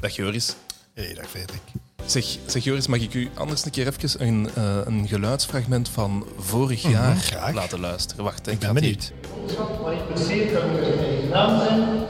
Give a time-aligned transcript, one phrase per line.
[0.00, 0.56] Dag Joris.
[0.94, 1.60] Hey, dag Frederik.
[2.06, 6.26] Zeg, zeg Joris, mag ik u anders een keer even een, uh, een geluidsfragment van
[6.38, 7.54] vorig mm -hmm, jaar graag.
[7.54, 8.24] laten luisteren?
[8.24, 9.12] Wacht, ik ben benieuwd.
[9.82, 12.06] Maar niet per se kan er naam zijn.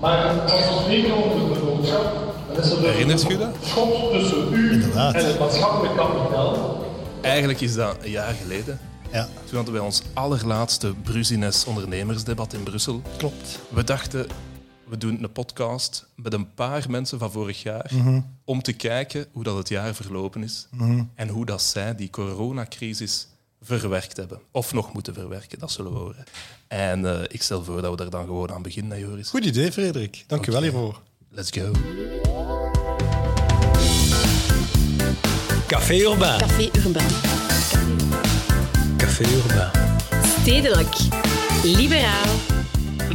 [0.00, 2.64] Maar als we spreken over de boodschap, dan
[3.08, 3.56] is er dat?
[3.62, 5.14] schot tussen u Inderdaad.
[5.14, 6.84] en het maatschappelijk kapitaal.
[7.22, 8.80] Eigenlijk is dat een jaar geleden.
[9.12, 9.28] Ja.
[9.44, 13.02] Toen hadden wij ons allerlaatste Brusines ondernemersdebat in Brussel.
[13.16, 13.58] Klopt.
[13.68, 14.26] We dachten,
[14.88, 17.90] we doen een podcast met een paar mensen van vorig jaar
[18.44, 20.68] om te kijken hoe dat het jaar verlopen is
[21.14, 23.28] en hoe dat zij die coronacrisis
[23.60, 24.40] verwerkt hebben.
[24.50, 26.24] Of nog moeten verwerken, dat zullen we horen.
[26.68, 29.30] En eh, ik stel voor dat we daar dan gewoon aan beginnen, hè, Joris.
[29.30, 30.24] Goed idee, Frederik.
[30.26, 31.02] Dank u wel hiervoor.
[31.30, 31.70] Let's go.
[35.66, 36.38] Café Urbain.
[36.38, 37.08] Café Urbain.
[38.96, 39.70] Café Urbain.
[40.40, 40.96] Stedelijk.
[41.62, 42.55] Liberaal.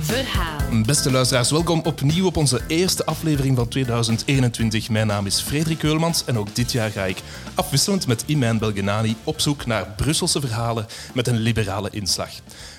[0.02, 0.82] Verhaal.
[0.86, 4.90] Beste luisteraars, welkom opnieuw op onze eerste aflevering van 2021.
[4.90, 7.22] Mijn naam is Frederik Keulmans en ook dit jaar ga ik
[7.56, 12.30] afwisselend met Iman Belgenani op zoek naar Brusselse verhalen met een liberale inslag.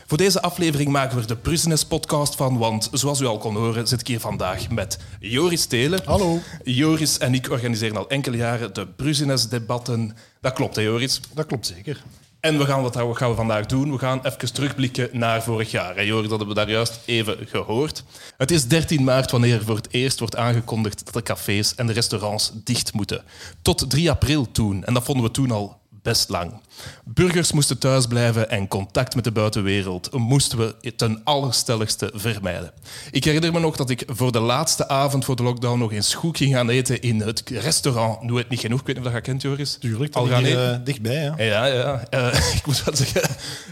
[0.06, 3.56] Voor deze aflevering maken we er de Brusines podcast van, want zoals u al kon
[3.56, 6.00] horen zit ik hier vandaag met Joris Telen.
[6.04, 6.38] Hallo.
[6.64, 10.16] Joris en ik organiseren al enkele jaren de Brusines debatten.
[10.40, 11.20] Dat klopt hè Joris?
[11.34, 12.02] Dat klopt zeker.
[12.42, 13.92] En we gaan, wat gaan we vandaag doen?
[13.92, 15.94] We gaan even terugblikken naar vorig jaar.
[15.94, 18.04] Dat hebben we daar juist even gehoord.
[18.36, 21.92] Het is 13 maart wanneer voor het eerst wordt aangekondigd dat de cafés en de
[21.92, 23.22] restaurants dicht moeten.
[23.62, 24.84] Tot 3 april toen.
[24.84, 26.60] En dat vonden we toen al best lang.
[27.04, 32.72] Burgers moesten thuis blijven en contact met de buitenwereld moesten we ten allerstelligste vermijden.
[33.10, 36.14] Ik herinner me nog dat ik voor de laatste avond voor de lockdown nog eens
[36.14, 38.80] goed ging gaan eten in het restaurant Doe het niet genoeg.
[38.80, 39.76] Ik weet niet of dat je kent, Joris.
[39.80, 40.74] Tuurlijk, Al dat gaan hier, eten?
[40.74, 41.14] eh, dichtbij.
[41.36, 41.44] Hè?
[41.44, 42.04] Ja, ja.
[42.10, 43.22] Eh, ik moet wel zeggen,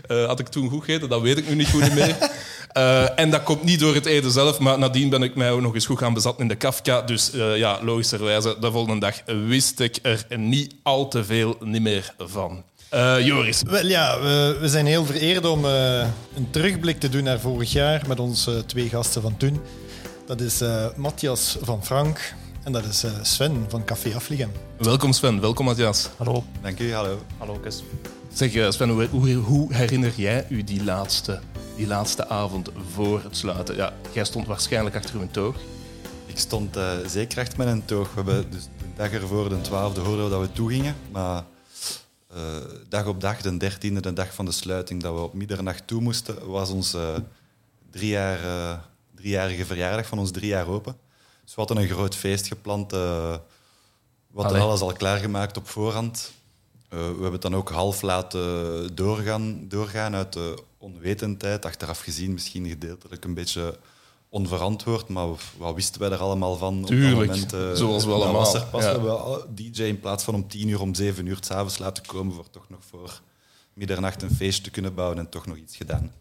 [0.07, 1.09] eh, had ik toen goed gegeten?
[1.09, 2.17] Dat weet ik nu niet goed meer.
[2.73, 5.61] Eh, en dat komt niet door het eten zelf, maar nadien ben ik mij ook
[5.61, 7.03] nog eens goed gaan bezatten in de Kafka.
[7.03, 9.15] Dus eh, ja, logischerwijze, de volgende dag
[9.47, 12.63] wist ik er niet al te veel niet meer van.
[12.91, 15.99] Eh, Joris, Wel ja, we, we zijn heel vereerd om eh,
[16.37, 19.61] een terugblik te doen naar vorig jaar met onze twee gasten van toen.
[20.27, 22.35] Dat is eh, Matthias van Frank
[22.65, 24.51] en dat is eh, Sven van Café Afligem.
[24.79, 26.09] welkom Sven, welkom Matthias.
[26.17, 26.45] Hallo.
[26.63, 27.19] Dank u, hallo.
[27.39, 27.83] Hallo, Kus.
[28.33, 31.41] Zeg Sven, hoe, hoe, hoe herinner jij u die laatste,
[31.81, 33.77] die laatste avond voor het sluiten?
[33.77, 35.57] Ja, jij stond waarschijnlijk achter uw toog.
[36.27, 38.09] Ik stond eh, zeker achter met een toog.
[38.09, 40.97] We hebben dus de dag ervoor, de 12e, hoorden we dat we toegingen.
[41.13, 41.45] Maar
[42.29, 42.39] eh,
[42.89, 46.01] dag op dag, de 13e, de dag van de sluiting, dat we op middernacht toe
[46.01, 47.25] moesten, was onze
[47.91, 48.79] drie jaar, eh,
[49.15, 50.97] driejarige verjaardag van ons drie jaar open.
[51.45, 52.93] Dus we hadden een groot feest gepland.
[52.93, 53.37] eh
[54.33, 56.33] we hadden alles al klaargemaakt op voorhand.
[56.89, 61.65] Eh, we hebben het dan ook half laten doorgaan, doorgaan uit de onwetendheid.
[61.65, 63.79] Achteraf gezien misschien gedeeltelijk een beetje
[64.29, 65.27] onverantwoord, maar
[65.57, 66.85] wat wisten wij er allemaal van?
[66.85, 68.83] Tuurlijk, op dat moment, eh, zoals we allemaal, was er pas.
[68.83, 68.91] ja.
[68.93, 72.51] Al- DJ in plaats van om tien uur, om zeven uur s'avonds laten komen voor
[72.51, 73.21] toch nog voor
[73.75, 76.13] middernacht een feest te kunnen bouwen en toch nog iets gedaan.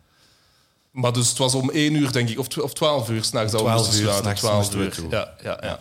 [0.91, 3.51] Maar dus het was om één uur, denk ik, of, tw- of twaalf uur s'nachts
[3.51, 4.35] 12 moesten uur sluiten.
[4.35, 5.79] Twaalf uur, ja, ja, ja.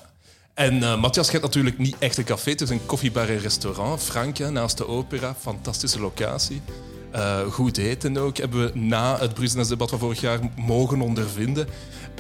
[0.55, 3.39] En eh, Matthias, je hebt natuurlijk niet echt een café, het is een koffiebar en
[3.39, 4.01] restaurant.
[4.03, 6.63] Frank, hè, naast de opera, fantastische locatie.
[7.11, 11.69] Eh, goed eten ook, hebben we na het Brusnes-debat van vorig jaar mogen ondervinden.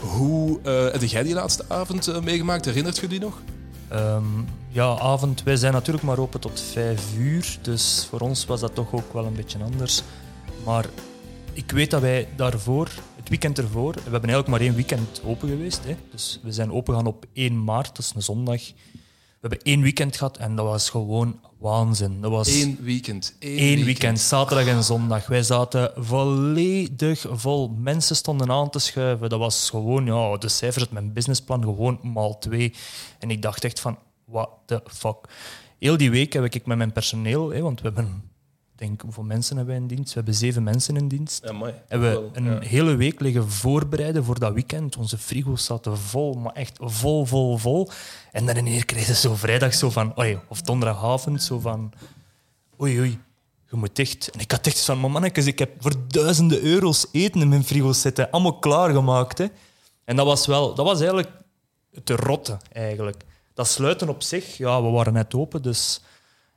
[0.00, 2.64] Hoe eh, heb jij die laatste avond eh, meegemaakt?
[2.64, 3.42] Herinnert je die nog?
[3.88, 4.24] Ehm,
[4.68, 5.42] ja, avond.
[5.42, 7.58] Wij zijn natuurlijk maar open tot vijf uur.
[7.62, 10.02] Dus voor ons was dat toch ook wel een beetje anders.
[10.64, 10.86] Maar
[11.52, 15.48] ik weet dat wij daarvoor, het weekend ervoor, we hebben eigenlijk maar één weekend open
[15.48, 15.84] geweest.
[15.84, 15.96] Hè.
[16.10, 18.60] Dus we zijn open gegaan op 1 maart, dat is een zondag.
[19.40, 22.20] We hebben één weekend gehad en dat was gewoon waanzin.
[22.20, 23.36] Dat was Eén weekend.
[23.38, 25.26] Eén, Eén weekend, zaterdag en zondag.
[25.26, 27.68] Wij zaten volledig vol.
[27.68, 29.28] Mensen stonden aan te schuiven.
[29.28, 32.74] Dat was gewoon, ja, de cijfers uit mijn businessplan gewoon maal twee.
[33.18, 35.16] En ik dacht echt van, what the fuck.
[35.78, 38.30] Heel die week heb ik met mijn personeel, hè, want we hebben,
[38.78, 40.08] denk, hoeveel mensen hebben wij in dienst?
[40.08, 41.44] We hebben zeven mensen in dienst.
[41.44, 41.74] Ja, mooi.
[41.88, 42.60] Hebben we een ja.
[42.60, 44.96] hele week liggen voorbereiden voor dat weekend.
[44.96, 47.88] Onze frigo's zaten vol, maar echt vol, vol, vol.
[48.32, 51.92] En dan in één kregen ze zo vrijdag zo van, oei, of donderdagavond zo van,
[52.80, 53.18] oei, oei,
[53.70, 54.30] je moet dicht.
[54.30, 58.00] En ik had echt van, mannetjes, ik heb voor duizenden euro's eten in mijn frigo's
[58.00, 59.38] zitten, allemaal klaargemaakt.
[59.38, 59.46] Hè.
[60.04, 61.30] En dat was wel, dat was eigenlijk
[62.04, 63.24] te rotte, eigenlijk.
[63.54, 66.00] Dat sluiten op zich, ja, we waren net open, dus...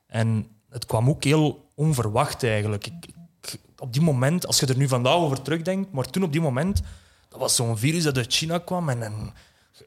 [0.08, 2.86] En het kwam ook heel onverwacht eigenlijk.
[2.88, 6.32] Ik, ik- op die moment, als je er nu vandaag over terugdenkt, maar toen op
[6.32, 6.82] die moment,
[7.30, 9.34] dat was zo'n virus dat uit China kwam en, en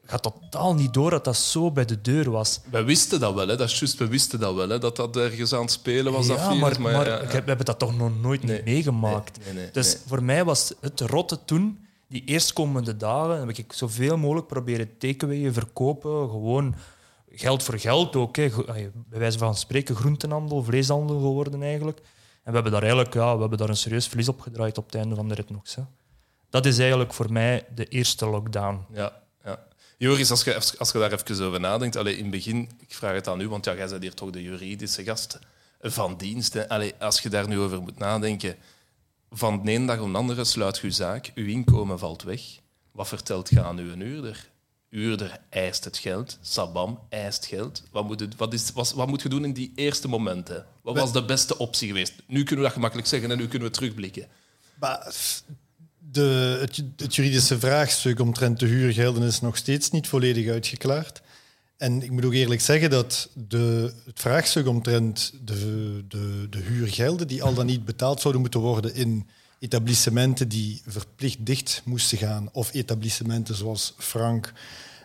[0.05, 2.59] gaat totaal niet door dat dat zo bij de deur was.
[2.71, 3.57] Wij wisten dat wel, hè.
[3.57, 4.79] dat is juist, we wisten dat wel, hè.
[4.79, 6.27] dat dat ergens aan het spelen was.
[6.27, 7.31] dat virus, maar, maar ja, ik ja.
[7.31, 8.61] heb- we hebben dat toch nog nooit Nee.
[8.65, 9.37] meegemaakt.
[9.37, 13.73] Nee, nee, nee, dus voor mij was het rotte toen die eerstkomende dagen heb ik
[13.73, 16.29] zoveel mogelijk proberen takeawayen, verkopen.
[16.29, 16.75] Gewoon
[17.35, 18.35] geld voor geld ook.
[18.35, 18.49] Hè.
[18.93, 21.97] Bij wijze van spreken groentenhandel, vleeshandel geworden eigenlijk.
[21.97, 24.85] En we hebben daar eigenlijk ja, we hebben daar een serieus verlies op gedraaid op
[24.85, 25.47] het einde van de rit.
[26.49, 28.85] Dat is eigenlijk voor mij de eerste lockdown.
[28.93, 29.67] Ja, ja.
[29.97, 33.13] Joris, als je, als je daar even over nadenkt, allee, in het begin, ik vraag
[33.13, 35.39] het aan u, want ja, jij bent hier toch de juridische gast
[35.81, 36.67] van dienst.
[36.67, 38.55] Allee, als je daar nu over moet nadenken,
[39.31, 42.41] van de ene dag op de andere sluit je zaak, uw inkomen valt weg.
[42.91, 44.49] Wat vertelt je aan uw huurder?
[44.95, 47.83] Huurder eist het geld, Sabam eist geld.
[47.91, 50.65] Wat moet, het, wat, is, wat, wat moet je doen in die eerste momenten?
[50.81, 52.13] Wat was de beste optie geweest?
[52.27, 54.27] Nu kunnen we dat gemakkelijk zeggen en nu kunnen we terugblikken.
[54.79, 55.13] Maar
[56.11, 61.21] de, het, het juridische vraagstuk omtrent de huurgelden is nog steeds niet volledig uitgeklaard.
[61.77, 67.27] En ik moet ook eerlijk zeggen dat de, het vraagstuk omtrent de, de, de huurgelden,
[67.27, 69.27] die al dan niet betaald zouden moeten worden in
[69.65, 74.53] etablissementen die verplicht dicht moesten gaan, of etablissementen zoals Frank,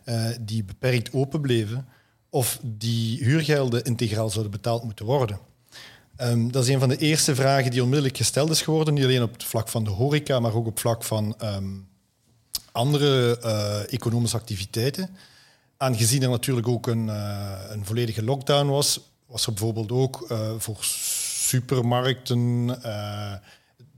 [0.04, 1.86] eh, die beperkt open bleven,
[2.30, 5.38] of die huurgelden integraal zouden betaald moeten worden.
[6.16, 9.22] Ehm, dat is een van de eerste vragen die onmiddellijk gesteld is geworden, niet alleen
[9.22, 11.68] op het vlak van de horeca, maar ook op het vlak van ehm,
[12.72, 15.16] andere eh, economische activiteiten.
[15.76, 20.26] Aangezien er natuurlijk ook een, eh, een volledige lockdown was, was er bijvoorbeeld ook
[20.58, 22.68] voor supermarkten,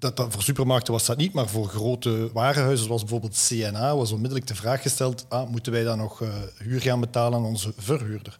[0.02, 4.12] dat, dat, voor supermarkten was dat niet, maar voor grote warenhuizen zoals bijvoorbeeld CNA was
[4.12, 6.28] onmiddellijk de vraag gesteld, ah, moeten wij dan nog eh,
[6.58, 8.37] huur gaan betalen aan onze verhuurder?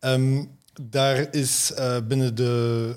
[0.00, 0.44] Ehm,
[0.82, 2.96] daar is eh, binnen de,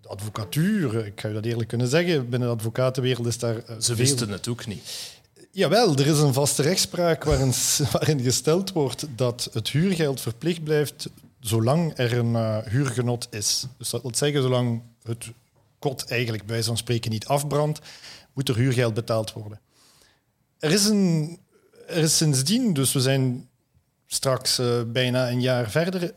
[0.00, 3.54] de advocatuur, ik ga je dat eerlijk kunnen zeggen, binnen de advocatenwereld is daar...
[3.54, 5.10] Ze veel- wisten het ook niet.
[5.50, 7.52] Jawel, er is een vaste rechtspraak waarin,
[7.92, 11.08] waarin gesteld wordt dat het huurgeld verplicht blijft
[11.40, 13.66] zolang er een eh, huurgenot is.
[13.78, 15.30] Dus dat wil zeggen, zolang het
[15.82, 17.80] kot eigenlijk bij zo'n spreken niet afbrandt,
[18.32, 19.60] moet er huurgeld betaald worden.
[20.58, 21.38] Er is, een,
[21.86, 23.48] er is sindsdien, dus we zijn
[24.06, 26.14] straks eh, bijna een jaar verder,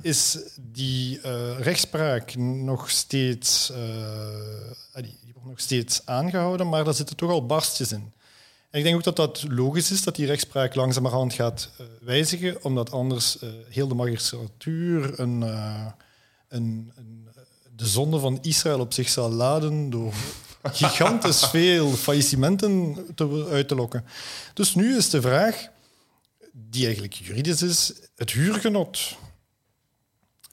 [0.00, 3.78] is die eh, rechtspraak nog steeds, eh,
[4.92, 8.12] ah, die, wordt nog steeds aangehouden, maar daar zitten toch al barstjes in.
[8.70, 11.70] En ik denk ook dat dat logisch is dat die rechtspraak langzamerhand gaat
[12.00, 13.38] wijzigen, omdat anders
[13.68, 15.40] heel de magistratuur een,
[16.48, 17.27] een, een,
[17.78, 20.14] de zonde van Israël op zich zal laden door
[20.62, 24.04] gigantisch veel faillissementen te, uit te lokken.
[24.54, 25.68] Dus nu is de vraag,
[26.52, 29.16] die eigenlijk juridisch is, het huurgenot.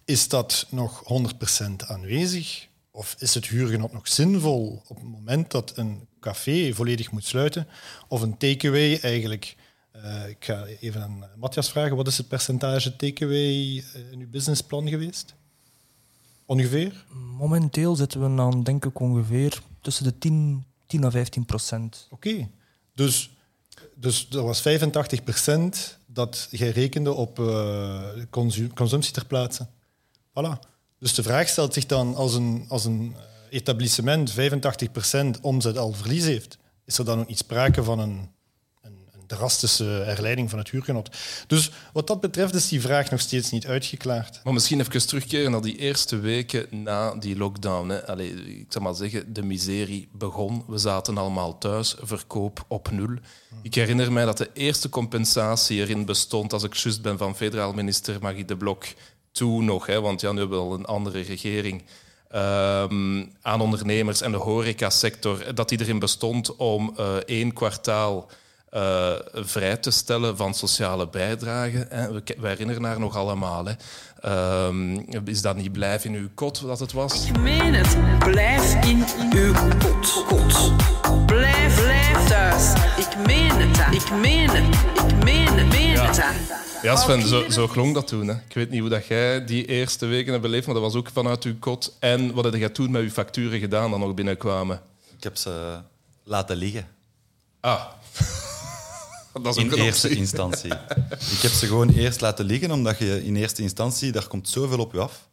[0.06, 1.04] Is dat nog
[1.64, 2.68] 100% aanwezig?
[2.92, 7.68] Of is het huurgenot nog zinvol op het moment dat een café volledig moet sluiten?
[8.08, 9.56] Of een takeaway eigenlijk...
[9.92, 14.30] eh, ik ga even aan Matthias vragen, wat is het percentage takeaway eh, in uw
[14.30, 15.36] businessplan geweest?
[16.46, 17.06] Ongeveer?
[17.38, 22.08] Momenteel zitten we aan, denk ik, ongeveer tussen de 10, 10 à 15 procent.
[22.12, 22.50] Oké.
[22.94, 23.30] Dus,
[23.96, 29.68] dus dat was 85% dat jij rekende op eh, consu- consumptie ter plaatse.
[30.30, 30.60] Voilà.
[31.00, 34.34] Dus de vraag stelt zich dan, als een, als een eh, etablissement
[35.38, 38.30] 85% omzet al verlies heeft, is er dan ook niet sprake van een
[39.28, 41.10] drastische herleiding van het huurgenot?
[41.48, 44.42] Dus wat dat betreft is die vraag nog steeds niet uitgeklaard.
[44.44, 47.90] Maar misschien even terugkeren naar die eerste weken na die lockdown.
[47.90, 48.08] Hè.
[48.08, 50.64] Allee, ik zal maar zeggen, de miserie begon.
[50.68, 53.16] We zaten allemaal thuis, verkoop op nul.
[53.62, 57.74] Ik herinner mij dat de eerste compensatie erin bestond, als ik juist ben van federaal
[57.74, 58.86] minister Magie de Blok,
[59.32, 61.84] toen nog, hè, want ja, nu hebben we al een andere regering,
[62.30, 68.30] ehm, aan ondernemers en de horecasector, dat die erin bestond om eh, één kwartaal
[68.76, 71.86] eh, vrij te stellen van sociale bijdragen.
[71.90, 72.12] Hè.
[72.12, 73.66] We, herinneren haar nog allemaal.
[73.66, 73.74] Hè.
[74.20, 77.28] Ehm, is dat niet blijf in uw kot dat het was?
[77.28, 77.98] Ik meen het.
[78.20, 79.04] Blijf in
[79.34, 80.26] uw kot.
[80.28, 80.72] kot.
[81.26, 82.74] Blijf, blijf thuis.
[82.98, 84.02] Ik meen het.
[84.04, 84.76] Ik meen het.
[85.12, 85.68] Ik meen het.
[85.68, 86.24] Meen het.
[86.82, 88.28] Ja, Sven, zo, zo klonk dat toen.
[88.28, 88.34] Hè.
[88.48, 91.10] Ik weet niet hoe dat jij die eerste weken hebt beleefd, maar dat was ook
[91.14, 91.96] vanuit uw kot.
[92.00, 94.82] En wat heb jij toen met uw facturen gedaan dat nog binnenkwamen?
[95.18, 95.80] Ik heb ze
[96.24, 96.88] laten liggen.
[97.60, 97.82] Ah.
[99.44, 100.20] dat is In eerste optie.
[100.22, 100.72] instantie.
[101.36, 104.80] Ik heb ze gewoon eerst laten liggen, omdat je in eerste instantie, daar komt zoveel
[104.80, 105.30] op je af.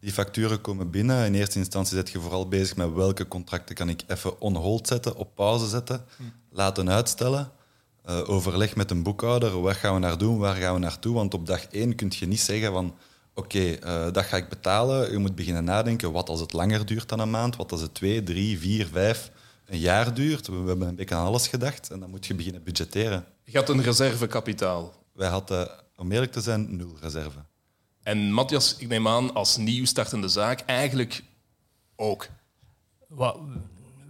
[0.00, 1.26] Die facturen komen binnen.
[1.26, 4.86] In eerste instantie zet je vooral bezig met welke contracten kan ik even on hold
[4.86, 6.04] zetten, op pauze zetten,
[6.50, 7.50] laten uitstellen.
[8.04, 11.14] Eh, overleg met een boekhouder, wat gaan we naar doen, waar gaan we naartoe?
[11.14, 12.94] Want op dag één kun je niet zeggen van
[13.34, 15.10] oké, eh, dat ga ik betalen.
[15.12, 17.56] Je moet beginnen nadenken, wat als het langer duurt dan een maand?
[17.56, 19.30] Wat als het twee, drie, vier, vijf,
[19.66, 20.46] een jaar duurt?
[20.46, 23.24] We hebben een beetje aan alles gedacht en dan moet je beginnen budgetteren.
[23.48, 24.92] Je had een reservekapitaal.
[25.12, 27.38] Wij hadden, om eerlijk te zijn, nul reserve.
[28.02, 31.22] En Matthias, ik neem aan, als nieuw startende zaak, eigenlijk
[31.96, 32.28] ook.
[33.08, 33.38] Wat,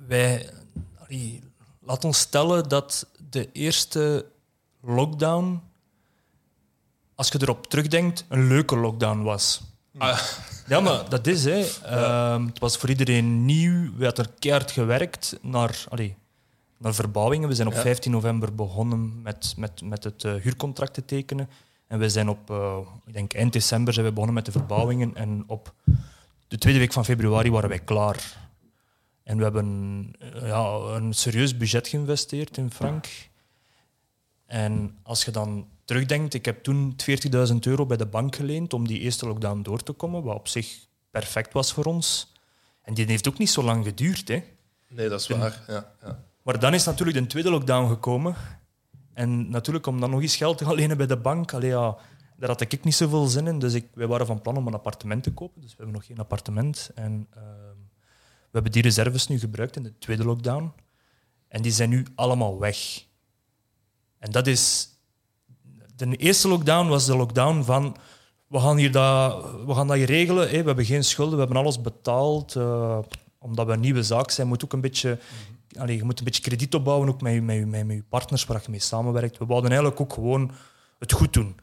[0.07, 0.51] wij,
[0.99, 1.43] allee,
[1.81, 4.27] laat ons stellen dat de eerste
[4.81, 5.63] lockdown,
[7.15, 9.61] als je erop terugdenkt, een leuke lockdown was.
[9.99, 10.21] Ah,
[10.67, 11.67] Ja, maar dat is, hè.
[11.85, 13.97] Ehm, het was voor iedereen nieuw.
[13.97, 16.17] We hadden er keihard gewerkt naar, allee,
[16.79, 17.49] naar verbouwingen.
[17.49, 17.81] We zijn op Ja.
[17.81, 21.49] 15 november begonnen met, met, met het eh, huurcontract te tekenen.
[21.87, 25.15] En we zijn op, eh, ik denk eind december zijn we begonnen met de verbouwingen.
[25.15, 25.75] En op
[26.49, 28.49] de tweede week van februari waren wij klaar.
[29.23, 33.07] En we hebben eh, ja, een serieus budget geïnvesteerd in Frank.
[34.47, 36.97] En als je dan terugdenkt, ik heb toen
[37.51, 40.49] 40.000 euro bij de bank geleend om die eerste lockdown door te komen, wat op
[40.49, 42.33] zich perfect was voor ons.
[42.83, 44.29] En die heeft ook niet zo lang geduurd.
[44.29, 44.43] Hè.
[44.89, 45.65] nee, dat is waar.
[45.67, 46.25] Ja, ja.
[46.47, 48.35] Maar dan is natuurlijk de tweede lockdown gekomen.
[49.13, 51.97] En natuurlijk, om dan nog eens geld te gaan lenen bij de bank, allee, ja,
[52.37, 53.59] daar had ik niet zoveel zin in.
[53.59, 55.61] Dus ik, wij waren van plan om een appartement te kopen.
[55.61, 56.91] Dus we hebben nog geen appartement.
[56.95, 57.77] En ehm,
[58.21, 60.73] we hebben die reserves nu gebruikt in de tweede lockdown.
[61.49, 63.05] En die zijn nu allemaal weg.
[64.19, 64.89] En dat is...
[65.97, 67.97] De eerste lockdown was de lockdown van...
[68.47, 70.49] We gaan, hier dat, we gaan dat regelen.
[70.49, 72.57] We hebben geen schulden, we hebben alles betaald.
[72.57, 72.99] eh,
[73.39, 75.19] omdat we een nieuwe zaak zijn, moet ook een beetje...
[75.79, 78.03] Allee, je moet een beetje krediet opbouwen, ook met je, met, je, met, met je
[78.09, 79.39] partners waar je mee samenwerkt.
[79.39, 80.51] We wouden eigenlijk ook gewoon
[80.99, 81.57] het goed doen.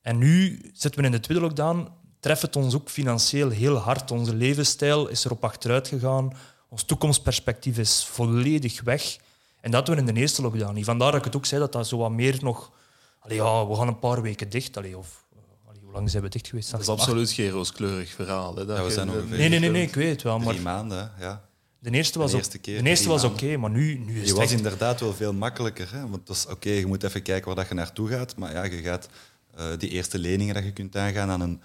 [0.00, 1.88] En nu zitten we in de tweede lockdown.
[2.20, 4.10] Treft het ons ook financieel heel hard.
[4.10, 6.32] Onze levensstijl is erop achteruit gegaan.
[6.68, 9.16] Ons toekomstperspectief is volledig weg.
[9.60, 10.84] En dat doen we in de eerste lockdown niet.
[10.84, 12.72] Vandaar dat ik het ook zei dat dat zo wat meer nog...
[13.18, 14.76] Allee, ja, we gaan een paar weken dicht.
[14.76, 15.24] Allee, of,
[15.68, 16.70] allee, hoe lang zijn we dicht geweest?
[16.70, 18.56] Dat is absoluut geen rooskleurig verhaal.
[18.56, 20.38] Hè, dat Ja, we zijn ongeveer- Nee, nee, nee, nee, ik weet het wel.
[20.38, 21.44] Maar Drie maanden, ja.
[21.92, 24.28] De eerste was, De eerste keer, de eerste drie was oké, maar nu, nu is
[24.28, 25.92] het was inderdaad wel veel makkelijker.
[25.92, 26.08] Hè?
[26.08, 28.36] Want dat is oké, je moet even kijken waar dat je naartoe gaat.
[28.36, 29.08] Maar ja, je gaat
[29.56, 31.60] eh, die eerste leningen dat je kunt aangaan aan een,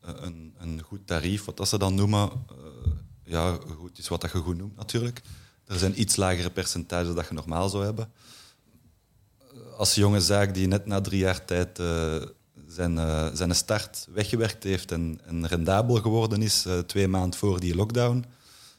[0.00, 2.30] eh, een, een goed tarief, wat dat ze dan noemen.
[2.30, 2.90] eh,
[3.24, 5.22] ja, goed is wat dat je goed noemt natuurlijk.
[5.66, 8.12] Er zijn iets lagere percentages dat je normaal zou hebben.
[9.76, 12.22] Als jonge zaak die net na drie jaar tijd eh,
[12.66, 12.96] zijn,
[13.36, 18.24] zijn start weggewerkt heeft en, en rendabel geworden is, twee maanden voor die lockdown,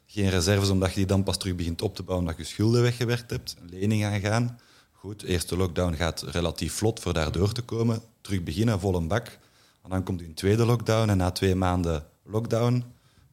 [0.07, 2.81] geen reserves omdat je die dan pas terug begint op te bouwen omdat je schulden
[2.81, 4.59] weggewerkt hebt, een lening aangaan.
[4.91, 8.01] Goed, de eerste lockdown gaat relatief vlot voor daar door te komen.
[8.21, 9.27] Terug beginnen, vol een bak.
[9.83, 12.83] En dan komt u een tweede lockdown en na twee maanden lockdown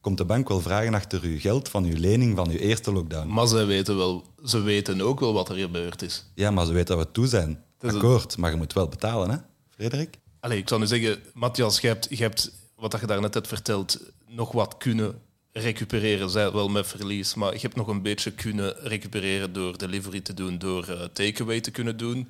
[0.01, 3.27] komt de bank wel vragen achter uw geld van uw lening van uw eerste lockdown.
[3.27, 6.25] Maar ze weten, wel, ze weten ook wel wat er gebeurd is.
[6.33, 7.63] Ja, maar ze weten dat we toe zijn.
[7.79, 9.37] een- Akkoord, maar je moet wel betalen, hè,
[9.69, 10.17] Frederik?
[10.39, 13.47] Allee, ik zou nu zeggen, Matthias, je hebt, je hebt wat dat je daarnet hebt
[13.47, 15.21] verteld, nog wat kunnen
[15.57, 20.21] recupereren, zij wel met verlies, maar je hebt nog een beetje kunnen recupereren door delivery
[20.21, 22.27] te doen, door eh, takeaway te kunnen doen.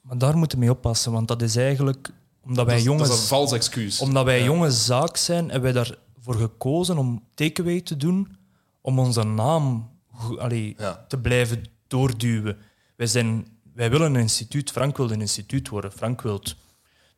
[0.00, 2.10] Maar daar moeten we mee oppassen, want dat is eigenlijk...
[2.44, 3.08] Omdat wij jongens...
[3.08, 4.00] dat is een vals excuus.
[4.00, 4.44] Omdat wij Ja.
[4.44, 8.36] jonge zaak zijn, hebben wij daarvoor gekozen om takeaway te doen,
[8.80, 11.04] om onze naam go- allee, Ja.
[11.08, 12.56] te blijven doorduwen.
[12.96, 15.92] Wij, zijn, wij willen een instituut, Frank wil een instituut worden.
[15.92, 16.42] Frank wil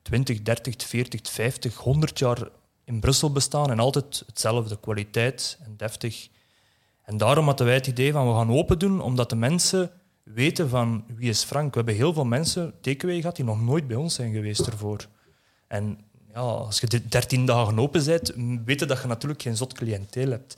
[0.03, 2.49] 20, 30, 40, 50, 100 jaar
[2.91, 6.29] in Brussel bestaan en altijd hetzelfde, kwaliteit en deftig.
[7.05, 9.91] En daarom hadden wij het idee van we gaan open doen, omdat de mensen
[10.23, 11.71] weten van wie is Frank.
[11.71, 15.07] We hebben heel veel mensen, takeaway gehad, die nog nooit bij ons zijn geweest ervoor.
[15.67, 15.99] En
[16.33, 18.33] ja, als je dit 13 dagen open bent,
[18.65, 20.57] weet je dat je natuurlijk geen zot cliënteel hebt.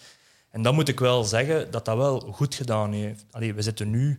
[0.50, 3.24] En dan moet ik wel zeggen dat dat wel goed gedaan heeft.
[3.30, 4.16] Allee, we zitten nu...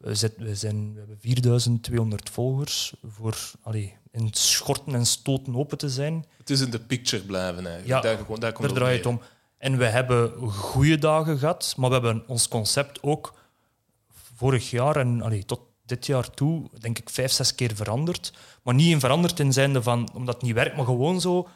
[0.00, 5.88] We, we, zijn, we hebben 4200 volgers voor allee, in schorten en stoten open te
[5.88, 6.24] zijn.
[6.38, 7.86] Het is in de picture blijven eigenlijk.
[7.86, 9.14] Ja, daar, daar, komt Daar het draait het neer.
[9.14, 9.22] om.
[9.58, 13.34] En we hebben goede dagen gehad, maar we hebben ons concept ook
[14.36, 18.32] vorig jaar en allee, tot dit jaar toe, denk ik, vijf, zes keer veranderd.
[18.62, 21.48] Maar niet in veranderd in zijnde van omdat het niet werkt, maar gewoon zo.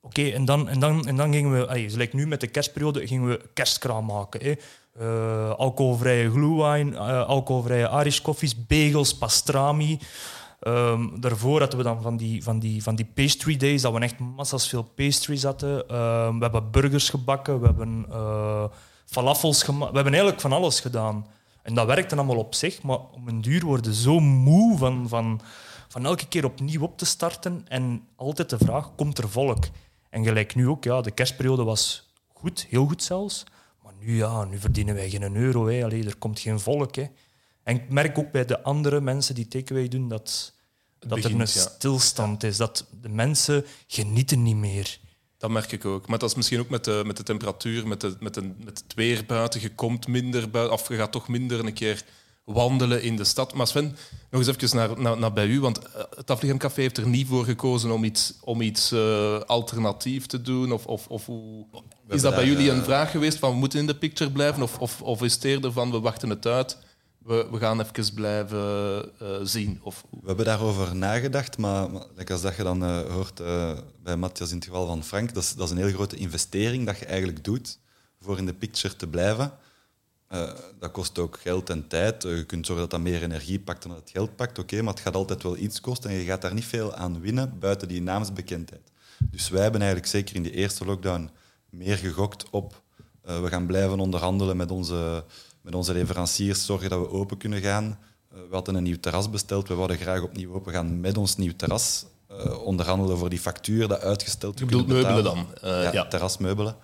[0.00, 3.06] Oké, en, dan, en, dan, en dan gingen we, allee, gelijk nu met de kerstperiode,
[3.06, 4.58] gingen we kerstkraam maken.
[4.92, 9.98] Eh, alcoholvrije glühwein, eh, alcoholvrije Irish koffies, bagels, pastrami.
[10.60, 14.00] Ehm, daarvoor hadden we dan van die, van, die, van die pastry days, dat we
[14.00, 15.88] echt massas veel pastries hadden.
[15.88, 18.64] Ehm, we hebben burgers gebakken, we hebben eh,
[19.06, 19.90] falafels gemaakt.
[19.90, 21.26] We hebben eigenlijk van alles gedaan.
[21.62, 25.40] En dat werkte allemaal op zich, maar om een duur worden zo moe van, van,
[25.88, 29.64] van elke keer opnieuw op te starten en altijd de vraag, komt er volk?
[30.10, 33.44] En gelijk nu ook, ja, de kerstperiode was goed, heel goed zelfs.
[34.02, 35.66] Nu, ja, nu verdienen wij geen euro.
[35.66, 35.84] Hè.
[35.84, 36.96] Allee, er komt geen volk.
[36.96, 37.06] Hè.
[37.62, 40.52] En ik merk ook bij de andere mensen die takeaway doen dat,
[40.98, 41.46] dat er een ja.
[41.46, 42.56] stilstand is.
[42.56, 44.98] Dat de mensen genieten niet meer.
[45.38, 46.06] Dat merk ik ook.
[46.06, 48.78] Maar dat is misschien ook met de, met de temperatuur, met, de, met, de, met
[48.78, 49.60] het weer buiten.
[49.60, 52.04] Je komt minder buiten, of je gaat toch minder een keer
[52.44, 53.54] wandelen in de stad.
[53.54, 53.96] Maar Sven,
[54.30, 55.60] nog eens even naar, naar, naar bij u.
[55.60, 59.40] Want eh, het Afligem Café heeft er niet voor gekozen om iets, om iets eh,
[59.40, 60.72] alternatief te doen.
[60.72, 61.66] Of, of, of hoe...
[62.08, 64.62] Is dat bij jullie eh, een vraag geweest van we moeten in de picture blijven?
[64.62, 66.78] Of, of, of is het eerder van we wachten het uit
[67.24, 68.58] we, we gaan even blijven
[69.18, 69.80] eh, zien?
[69.82, 74.16] Of, We hebben daarover nagedacht, maar, maar als dat je dan eh, hoort eh, bij
[74.16, 76.98] Matthias in het geval van Frank, dat is, dat is een heel grote investering dat
[76.98, 77.78] je eigenlijk doet
[78.20, 79.52] voor in de picture te blijven.
[80.32, 82.24] Eh, dat kost ook geld en tijd.
[82.24, 84.82] Eh, je kunt zorgen dat dat meer energie pakt dan dat het geld pakt, oké,
[84.82, 87.58] maar het gaat altijd wel iets kosten en je gaat daar niet veel aan winnen
[87.58, 88.90] buiten die naamsbekendheid.
[89.30, 91.30] Dus wij hebben eigenlijk zeker in de eerste lockdown
[91.70, 92.82] meer gegokt op
[93.22, 95.24] eh, we gaan blijven onderhandelen met onze,
[95.60, 97.98] met onze leveranciers, zorgen dat we open kunnen gaan.
[98.28, 101.56] We hadden een nieuw terras besteld, we wilden graag opnieuw open gaan met ons nieuw
[101.56, 102.04] terras.
[102.64, 105.46] Onderhandelen voor die factuur dat uitgesteld je te bedoelt meubelen dan?
[105.62, 106.06] Ja, ja.
[106.06, 106.76] terrasmeubelen.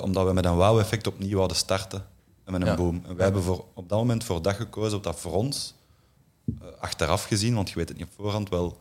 [0.00, 2.14] Omdat we met een wow-effect opnieuw hadden starten
[2.46, 2.74] en met een Ja.
[2.74, 3.02] boom.
[3.06, 5.74] En wij hebben voor, op dat moment voor dat gekozen, op dat voor ons,
[6.60, 8.78] eh, achteraf gezien, want je weet het niet op voorhand, wel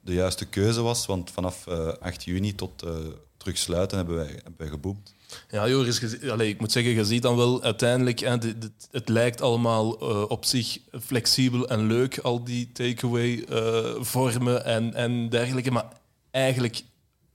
[0.00, 1.06] de juiste keuze was.
[1.06, 2.90] Want vanaf eh, 8 juni tot eh
[3.36, 5.14] terug sluiten hebben wij, hebben wij geboomd.
[5.50, 8.88] Ja, Joris, je allee, ik moet zeggen, je ziet dan wel uiteindelijk, hè, dit- dit-
[8.90, 14.94] het lijkt allemaal eh, op zich flexibel en leuk, al die takeaway eh, vormen en,
[14.94, 15.86] en dergelijke, maar
[16.30, 16.82] eigenlijk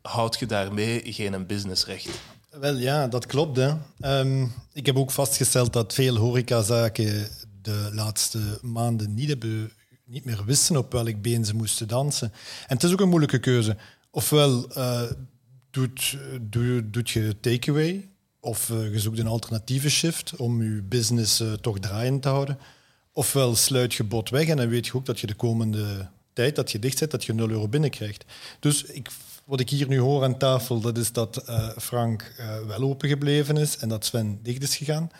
[0.01, 2.09] houd je daarmee geen businessrecht.
[2.59, 3.57] Wel ja, dat klopt.
[3.57, 3.73] Hè.
[3.99, 7.27] Ehm, ik heb ook vastgesteld dat veel horecazaken
[7.61, 9.71] de laatste maanden niet, hebben,
[10.05, 12.31] niet meer wisten op welk been ze moesten dansen.
[12.67, 13.77] En het is ook een moeilijke keuze.
[14.11, 15.01] Ofwel eh,
[15.71, 18.09] doet, doe, doet je takeaway,
[18.39, 22.57] of eh, je zoekt een alternatieve shift om je business eh, toch draaiend te houden.
[23.11, 26.55] Ofwel sluit je bot weg en dan weet je ook dat je de komende tijd
[26.55, 28.25] dat je dicht zit, dat je 0 euro binnenkrijgt.
[28.59, 29.09] Dus ik,
[29.47, 33.09] wat ik hier nu hoor aan tafel, dat is dat eh, Frank eh, wel open
[33.09, 35.11] gebleven is en dat Sven dicht is gegaan.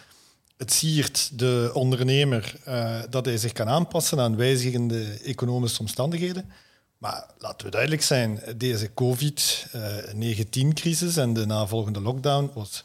[0.57, 6.51] Het siert de ondernemer eh, dat hij zich kan aanpassen aan wijzigende economische omstandigheden.
[6.97, 12.83] Maar laten we duidelijk zijn, deze COVID-19-crisis en de navolgende lockdown was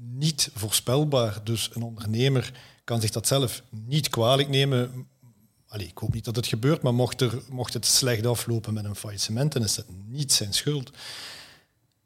[0.00, 1.40] niet voorspelbaar.
[1.44, 2.52] Dus een ondernemer
[2.84, 5.08] kan zich dat zelf niet kwalijk nemen.
[5.70, 8.84] Allee, ik hoop niet dat het gebeurt, maar mocht, er, mocht het slecht aflopen met
[8.84, 10.90] een faillissement, dan is dat niet zijn schuld.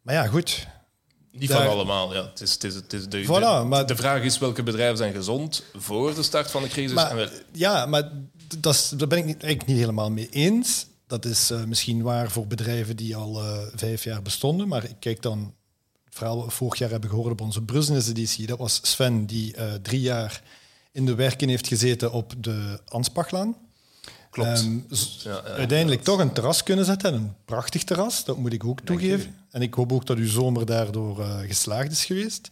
[0.02, 0.66] Maar ja, goed.
[1.33, 2.24] Niet Daar- van allemaal, ja.
[2.29, 3.27] Het is, het is, het is de, Voilà,
[3.61, 7.03] de, maar- de vraag is welke bedrijven zijn gezond voor de start van de crisis.
[7.03, 8.11] en wel- ja, maar
[8.59, 10.87] dat daar ben ik niet, eigenlijk niet helemaal mee eens.
[11.07, 14.68] Dat is eh, misschien waar voor bedrijven die al eh, vijf jaar bestonden.
[14.68, 15.55] Maar ik kijk dan,
[16.05, 18.46] het verhaal we vorig jaar hebben gehoord op onze business-editie.
[18.46, 20.42] Dat was Sven, die eh, drie jaar
[20.94, 23.57] in de werken heeft gezeten op de Anspachlaan.
[24.30, 24.48] Klopt.
[24.61, 24.76] Ehm,
[25.24, 27.12] Ja, ja, uiteindelijk toch een terras kunnen zetten.
[27.12, 29.35] En een prachtig terras, dat moet ik ook toegeven.
[29.50, 32.50] En ik hoop ook dat uw zomer daardoor eh, geslaagd is geweest.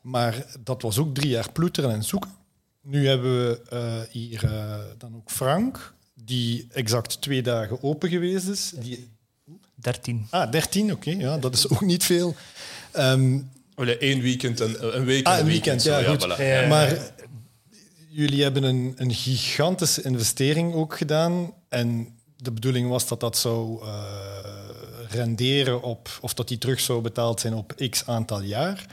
[0.00, 2.30] Maar dat was ook drie jaar ploeteren en zoeken.
[2.82, 8.48] Nu hebben we eh, hier eh, dan ook Frank, die exact twee dagen open geweest
[8.48, 8.72] is.
[8.76, 9.08] Die,
[9.74, 10.26] 13.
[10.30, 12.34] ah, 13, oké, ja, dat is ook niet veel.
[12.92, 13.38] Ehm,
[13.76, 16.24] Allee, één weekend en een week Ah, en een weekend, ja, goed.
[16.24, 16.68] voilà.
[16.68, 17.12] Maar
[18.14, 21.52] jullie hebben een, een gigantische investering ook gedaan.
[21.68, 24.44] En de bedoeling was dat dat zou eh,
[25.08, 28.86] renderen op, of dat die terug zou betaald zijn op x aantal jaar.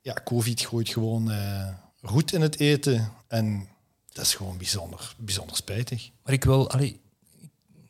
[0.00, 1.68] Ja, COVID gooit gewoon eh
[2.02, 3.12] roet in het eten.
[3.28, 3.68] En
[4.12, 6.10] dat is gewoon bijzonder, bijzonder spijtig.
[6.24, 6.70] Maar ik wil...
[6.70, 7.00] Allee,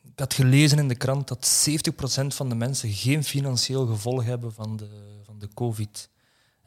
[0.03, 4.53] ik had gelezen in de krant dat 70% van de mensen geen financieel gevolg hebben
[4.53, 4.87] van de,
[5.25, 6.09] van de COVID.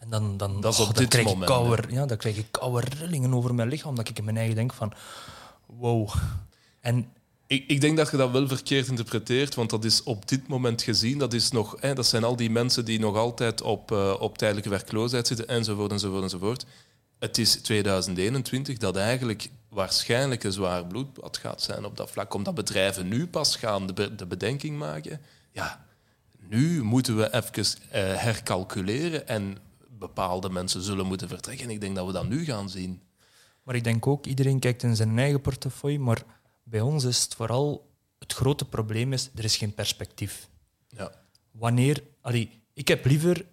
[0.06, 2.36] En dan, dan, Dat is op dan dit krijg moment, Ik koude, ja, dan krijg
[2.36, 3.94] ik koude rillingen over mijn lichaam.
[3.94, 4.92] Dat ik in mijn eigen denk van...
[5.66, 6.14] Wow.
[6.80, 7.08] En
[7.46, 10.82] Ik, ik denk dat je dat wel verkeerd interpreteert, want dat is op dit moment
[10.82, 11.18] gezien.
[11.18, 14.38] Dat, is nog, hè, dat zijn al die mensen die nog altijd op, eh, op
[14.38, 16.66] tijdelijke werkloosheid zitten, enzovoort, enzovoort, enzovoort.
[17.18, 22.54] Het is 2021 dat eigenlijk waarschijnlijk een zwaar bloedbad gaat zijn op dat vlak, omdat
[22.54, 25.20] bedrijven nu pas gaan de, be- de bedenking maken.
[25.52, 25.84] Ja,
[26.48, 29.58] nu moeten we even eh, hercalculeren en
[29.98, 31.70] bepaalde mensen zullen moeten vertrekken.
[31.70, 33.02] Ik denk dat we dat nu gaan zien.
[33.62, 36.24] Maar ik denk ook, iedereen kijkt in zijn eigen portefeuille, maar
[36.62, 40.48] bij ons is het vooral, het grote probleem is, er is geen perspectief.
[40.88, 41.12] Ja.
[41.50, 43.46] Wanneer, allee, ik heb liever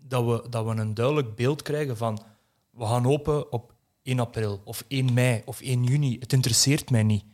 [0.00, 2.22] dat we, dat we een duidelijk beeld krijgen van,
[2.70, 6.18] we gaan open op 1 april of 1 mei of 1 juni.
[6.18, 7.24] Het interesseert mij niet.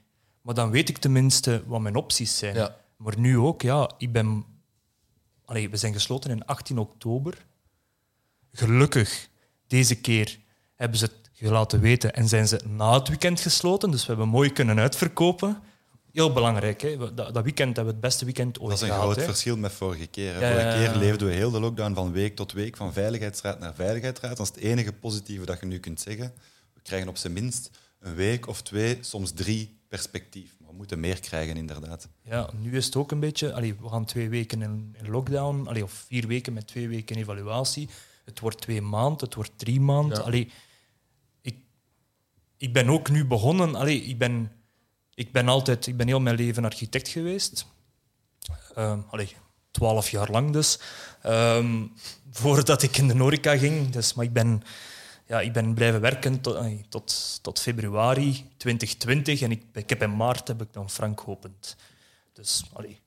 [0.40, 2.55] Maar dan weet ik tenminste wat mijn opties zijn.
[2.55, 2.77] Ja.
[2.97, 4.45] Maar nu ook, ja, ik ben...
[5.45, 7.47] Allee, we zijn gesloten in 18 oktober.
[8.57, 9.29] Gelukkig,
[9.66, 10.38] deze keer
[10.75, 13.90] hebben ze het laten weten en zijn ze na het weekend gesloten.
[13.90, 15.59] Dus we hebben mooi kunnen uitverkopen.
[16.12, 16.97] Heel belangrijk, hè?
[17.14, 19.03] Dat, dat weekend hebben we het beste weekend ooit Dat is een gehad.
[19.03, 19.25] groot hè.
[19.25, 20.35] verschil met vorige keer.
[20.35, 20.53] hè.
[20.53, 24.37] Vorige keer leefden we heel de lockdown van week tot week, van veiligheidsraad naar veiligheidsraad.
[24.37, 26.33] Dat is het enige positieve dat je nu kunt zeggen.
[26.75, 30.57] We krijgen op zijn minst een week of twee, soms drie perspectief.
[30.59, 32.09] Maar we moeten meer krijgen, inderdaad.
[32.23, 33.53] Ja, nu is het ook een beetje...
[33.53, 37.16] Allee, we gaan twee weken in, in lockdown, allee, of vier weken met twee weken
[37.16, 37.88] evaluatie.
[38.27, 40.19] Het wordt twee maanden, het wordt drie maanden.
[40.19, 40.25] Ja.
[40.25, 40.53] Allee,
[41.41, 41.57] ik,
[42.57, 43.75] ik ben ook nu begonnen.
[43.75, 44.53] Allee, ik, ben,
[45.15, 47.67] ik ben altijd, ik ben heel mijn leven architect geweest.
[48.75, 49.37] Ehm allee,
[49.71, 50.79] twaalf jaar lang dus.
[51.23, 51.87] Ehm,
[52.31, 53.91] voordat ik in de horeca ging.
[53.91, 54.62] Dus, maar ik ben,
[55.27, 59.41] ja, ik ben blijven werken tot, allee, tot, tot februari 2020.
[59.41, 61.77] En ik, ik heb in maart heb ik dan Frank geopend.
[62.33, 63.01] Dus allee,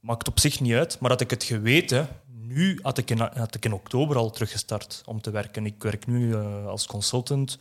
[0.00, 1.00] maakt op zich niet uit.
[1.00, 2.08] Maar had ik het geweten,
[2.48, 5.66] nu had ik in, had ik in oktober al teruggestart om te werken.
[5.66, 7.58] Ik werk nu eh, als consultant.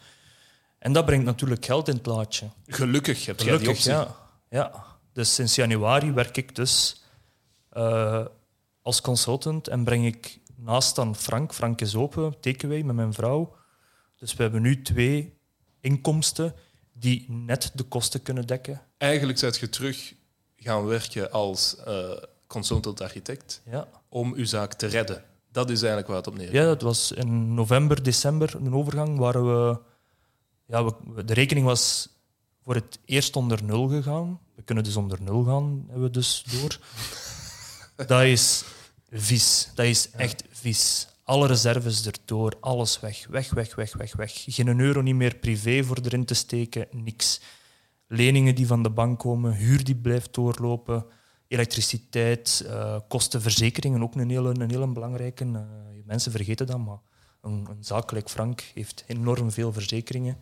[0.79, 2.49] En dat brengt natuurlijk geld in het plaatje.
[2.67, 3.91] Gelukkig heb jij die Gelukkig, optie.
[3.91, 4.15] ja.
[4.49, 4.85] ja.
[5.13, 7.03] Dus sinds januari werk ik dus
[7.69, 8.25] eh,
[8.81, 13.55] als consultant en breng ik naast dan Frank, Frank is open, takeaway met mijn vrouw.
[14.17, 15.37] Dus we hebben nu twee
[15.81, 16.55] inkomsten
[16.93, 18.81] die net de kosten kunnen dekken.
[18.97, 20.13] Eigenlijk zijt je terug
[20.55, 22.11] gaan werken als eh
[22.47, 23.87] consultant architect Ja.
[24.09, 25.23] om uw zaak te redden.
[25.51, 26.57] Dat is eigenlijk waar het op neerkomt.
[26.57, 29.79] ja, dat was in november, december, een overgang, waar we,
[30.65, 32.09] ja, we, de rekening was
[32.63, 34.39] voor het eerst onder nul gegaan.
[34.55, 36.77] We kunnen dus onder nul gaan, hebben we dus door.
[38.07, 38.63] Dat is
[39.11, 39.71] vies.
[39.75, 41.07] Dat is echt vies.
[41.23, 43.27] Alle reserves erdoor, alles weg.
[43.27, 44.43] Weg, weg, weg, weg, weg.
[44.47, 47.41] Geen euro niet meer privé voor erin te steken, niks.
[48.07, 51.05] Leningen die van de bank komen, huur die blijft doorlopen,
[51.47, 55.43] elektriciteit, eh, kosten, verzekeringen, ook een hele, een hele belangrijke.
[55.43, 55.61] eh,
[56.05, 56.99] mensen vergeten dat, maar
[57.41, 60.37] een, een zakelijk Frank heeft enorm veel verzekeringen.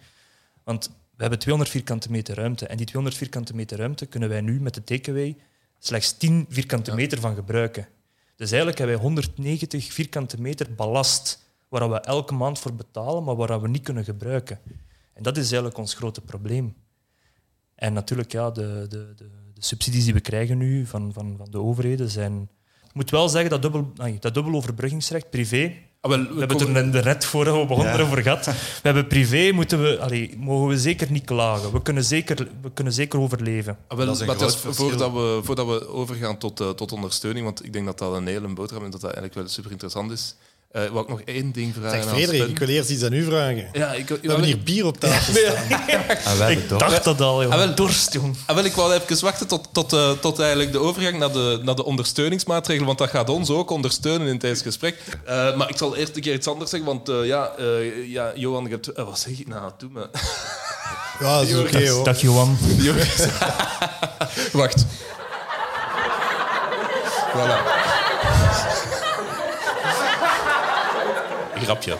[0.63, 2.67] Want we hebben 200 vierkante meter ruimte.
[2.67, 5.37] En die 200 vierkante meter ruimte kunnen wij nu met de takeaway
[5.79, 7.87] slechts 10 vierkante meter van gebruiken.
[8.35, 13.35] Dus eigenlijk hebben wij 190 vierkante meter ballast waar we elke maand voor betalen, maar
[13.35, 14.59] waar we niet kunnen gebruiken.
[15.13, 16.75] En dat is eigenlijk ons grote probleem.
[17.75, 21.47] En natuurlijk, ja, de, de, de, de subsidies die we krijgen nu van, van, van
[21.51, 22.49] de overheden zijn...
[22.87, 25.73] Ik moet wel zeggen, dat dubbel, ai, dat dubbel overbruggingsrecht, privé...
[26.01, 28.01] Ah, wel, we We hebben komen- het er net voor we begonnen Ja.
[28.01, 28.45] over gehad.
[28.81, 31.71] We hebben privé, moeten we, allee, mogen we zeker niet klagen.
[31.71, 33.77] We kunnen zeker, we kunnen zeker overleven.
[33.87, 34.73] Ah, wel, Dat is groot verschil.
[34.89, 38.27] voordat, we, voordat we overgaan tot, eh, tot ondersteuning, want ik denk dat dat een
[38.27, 40.35] hele boterham is, dat dat eigenlijk wel super interessant is.
[40.75, 43.23] Eh wou ik nog één ding vragen Zeg Frederik, ik wil eerst iets aan u
[43.23, 43.67] vragen.
[43.71, 45.65] Ja, ik, We hebben hier bier op tafel staan.
[46.37, 47.51] Hebben Ik toch- dacht dat al, joh.
[47.51, 47.75] Ah, wel.
[47.75, 48.35] Dorst, jong.
[48.45, 51.59] Ah, wel, ik wou even wachten tot, tot, eh, tot eigenlijk de overgang naar de,
[51.63, 54.97] naar de ondersteuningsmaatregelen, want dat gaat ons ook ondersteunen in tijdens het gesprek.
[55.25, 58.31] Eh, maar ik zal eerst een keer iets anders zeggen, want eh, ja, eh, ja,
[58.35, 58.91] Johan, je hebt...
[58.95, 59.71] wat zeg ik nou?
[59.77, 60.07] Doe me.
[61.19, 62.03] Ja, dat is oké hoor.
[62.03, 62.57] Dag, Johan.
[64.51, 64.85] Wacht.
[67.33, 67.84] Voilà.
[71.65, 71.95] Grapje.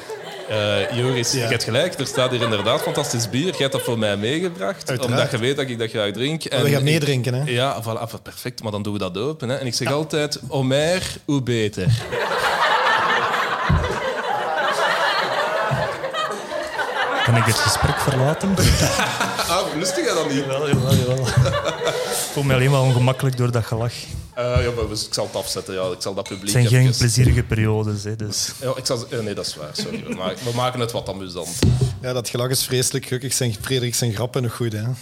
[0.49, 1.38] Eh, Joris, Ja.
[1.43, 1.99] je hebt gelijk.
[1.99, 3.45] Er staat hier inderdaad fantastisch bier.
[3.45, 5.06] Je hebt dat voor mij meegebracht, Uiteraard.
[5.19, 6.43] omdat je weet dat ik dat graag drink.
[6.54, 7.51] Oh, we gaan meedrinken, hè?
[7.51, 8.63] Ja, voilà, ah, perfect.
[8.63, 9.49] Maar dan doen we dat open.
[9.49, 9.56] Hè.
[9.56, 11.88] En ik zeg altijd, hoe meer, hoe beter.
[17.25, 18.54] Kan ik het gesprek verlaten?
[19.49, 20.38] Ah, lustig hè, dan niet?
[20.38, 21.28] Jawel, jawel, jawel.
[21.28, 23.93] Ik voel me alleen maar ongemakkelijk door dat gelach.
[24.36, 25.74] Eh, ja, maar ik zal het afzetten.
[25.74, 25.91] Ja.
[25.91, 28.04] Ik zal dat publiek Het zijn geen even- plezierige periodes.
[28.04, 28.52] Hè, dus.
[28.62, 29.08] Ja, ik zal...
[29.10, 29.69] eh, nee, dat is waar.
[29.76, 30.04] Sorry.
[30.08, 31.60] We maken, we maken het wat amusant.
[32.02, 33.06] Ja, dat gelach is vreselijk.
[33.06, 34.84] Gelukkig zijn Frederik zijn grappen nog goed, hè?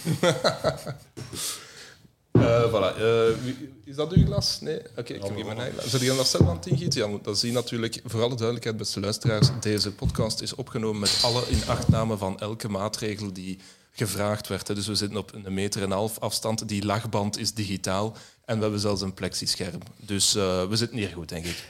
[2.32, 2.96] Eh, voilà.
[2.98, 3.52] Eh,
[3.84, 4.58] is dat uw glas?
[4.60, 4.78] Nee?
[4.96, 6.00] Oké, ik heb hier mijn eigen glas.
[6.02, 7.10] Je nog zelf aan het ingieten?
[7.10, 8.00] Ja, dat zien natuurlijk.
[8.04, 13.32] Voor alle duidelijkheid, beste luisteraars, deze podcast is opgenomen met alle inachtname van elke maatregel
[13.32, 13.58] die
[13.92, 14.66] gevraagd werd.
[14.66, 16.68] Dus we zitten op een meter en een half afstand.
[16.68, 18.16] Die lachband is digitaal.
[18.46, 19.80] En we hebben zelfs een plexischerm.
[19.96, 21.64] Dus eh, we zitten hier goed, denk ik.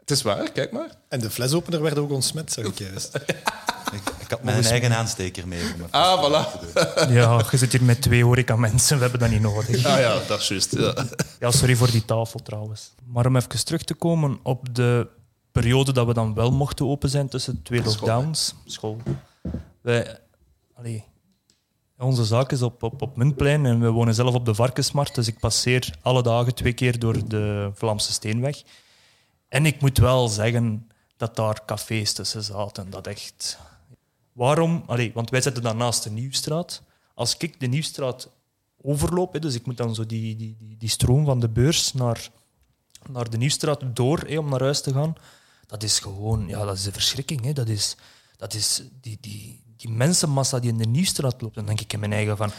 [0.00, 0.90] Het is waar, kijk maar.
[1.08, 3.14] En de flesopener werd ook ontsmet, zeg ik juist.
[3.92, 5.62] Ik, ik had mijn eigen aansteker mee.
[5.90, 6.60] Ah, voilà.
[7.12, 8.96] Ja, je zit hier met twee horeca-mensen.
[8.96, 9.84] We hebben dat niet nodig.
[9.84, 10.76] Ah ja, dat is juist.
[10.76, 10.94] Ja.
[11.40, 12.92] Ja, sorry voor die tafel trouwens.
[13.04, 15.08] Maar om even terug te komen op de
[15.52, 17.92] periode dat we dan wel mochten open zijn tussen twee School.
[17.92, 18.54] lockdowns.
[18.64, 18.96] School.
[19.80, 20.18] Wij,
[20.74, 21.04] allee,
[22.00, 25.14] onze zaak is op, op, op Muntplein en we wonen zelf op de Varkensmarkt.
[25.14, 28.62] Dus ik passeer alle dagen twee keer door de Vlaamse Steenweg.
[29.48, 32.90] En ik moet wel zeggen dat daar cafés tussen zaten.
[32.90, 33.58] Dat echt...
[34.32, 34.82] Waarom?
[34.86, 36.82] Allee, want wij zitten dan naast de Nieuwstraat.
[37.14, 38.30] Als ik de Nieuwstraat
[38.82, 42.28] overloop, dus ik moet dan zo die, die, die, die stroom van de beurs naar,
[43.10, 45.14] naar de Nieuwstraat door om naar huis te gaan,
[45.66, 47.52] dat is gewoon, ja, dat is een verschrikking.
[47.52, 47.96] Dat is,
[48.40, 51.54] dat is die, die, die mensenmassa die in de Nieuwstraat loopt.
[51.54, 52.50] Dan denk ik in mijn eigen van,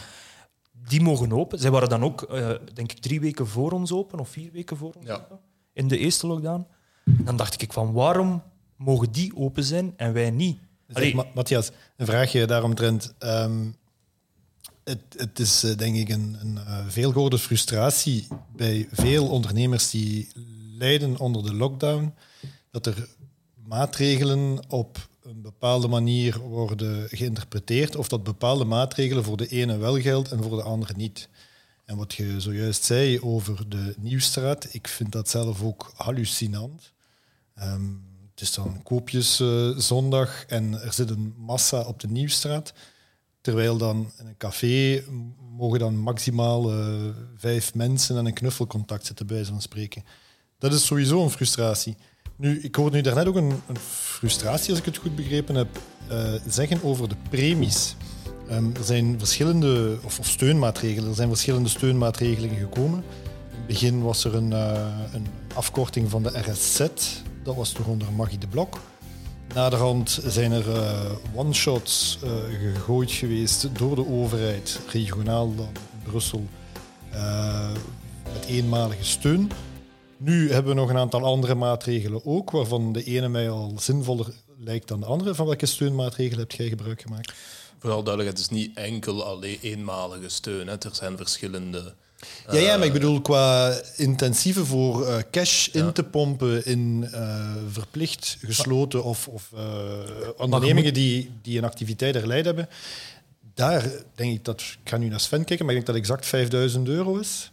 [0.88, 1.58] die mogen open.
[1.58, 4.76] Zij waren dan ook, eh, denk ik, drie weken voor ons open, of vier weken
[4.76, 5.14] voor ons Ja.
[5.14, 5.38] open,
[5.72, 6.66] in de eerste lockdown.
[7.04, 8.42] Dan dacht ik van, waarom
[8.76, 10.58] mogen die open zijn en wij niet?
[10.86, 13.14] Zeg, Ma- Matthias, een vraagje daaromtrent.
[13.18, 13.70] Ehm
[14.84, 20.28] het, het is eh, denk ik een, een eh, veelgehoorde frustratie bij veel ondernemers die
[20.78, 22.14] lijden onder de lockdown,
[22.70, 23.08] dat er
[23.66, 30.00] maatregelen op een bepaalde manier worden geïnterpreteerd of dat bepaalde maatregelen voor de ene wel
[30.00, 31.28] gelden en voor de andere niet.
[31.84, 36.92] En wat je zojuist zei over de Nieuwstraat, ik vind dat zelf ook hallucinant.
[37.54, 37.88] Ehm,
[38.30, 42.72] het is dan koopjeszondag en er zit een massa op de Nieuwstraat.
[43.40, 45.04] Terwijl dan in een café
[45.56, 46.94] mogen dan maximaal eh,
[47.36, 50.04] vijf mensen en een knuffelcontact zitten, bij van spreken.
[50.58, 51.96] Dat is sowieso een frustratie.
[52.42, 55.78] Nu, ik hoorde nu daarnet ook een, een frustratie, als ik het goed begrepen heb,
[56.08, 57.96] eh, zeggen over de premies.
[58.48, 62.98] Ehm, er zijn verschillende, of, of steunmaatregelen, er zijn verschillende steunmaatregelen gekomen.
[62.98, 66.78] In het begin was er een, eh, een afkorting van de RSZ,
[67.42, 68.78] dat was toch onder Maggie de Blok.
[69.54, 72.18] Naderhand zijn er eh, one-shots
[72.60, 75.72] gegooid geweest door de overheid, regionaal dan
[76.04, 76.46] Brussel,
[78.32, 79.50] met eenmalige steun.
[80.24, 84.26] Nu hebben we nog een aantal andere maatregelen ook, waarvan de ene mij al zinvoller
[84.58, 85.34] lijkt dan de andere.
[85.34, 87.32] Van welke steunmaatregelen heb jij gebruik gemaakt?
[87.78, 90.66] Vooral duidelijk, het is niet enkel alleen eenmalige steun.
[90.66, 90.72] Hè.
[90.72, 91.94] Er zijn verschillende...
[92.50, 97.54] Ja, ja, maar ik bedoel qua intensieven voor eh, cash in te pompen in eh,
[97.70, 99.98] verplicht gesloten of, of eh,
[100.36, 102.68] ondernemingen die, die een activiteit geleid hebben.
[103.54, 106.26] Daar denk ik dat, ik ga nu naar Sven kijken, maar ik denk dat exact
[106.26, 107.51] 5000 euro is.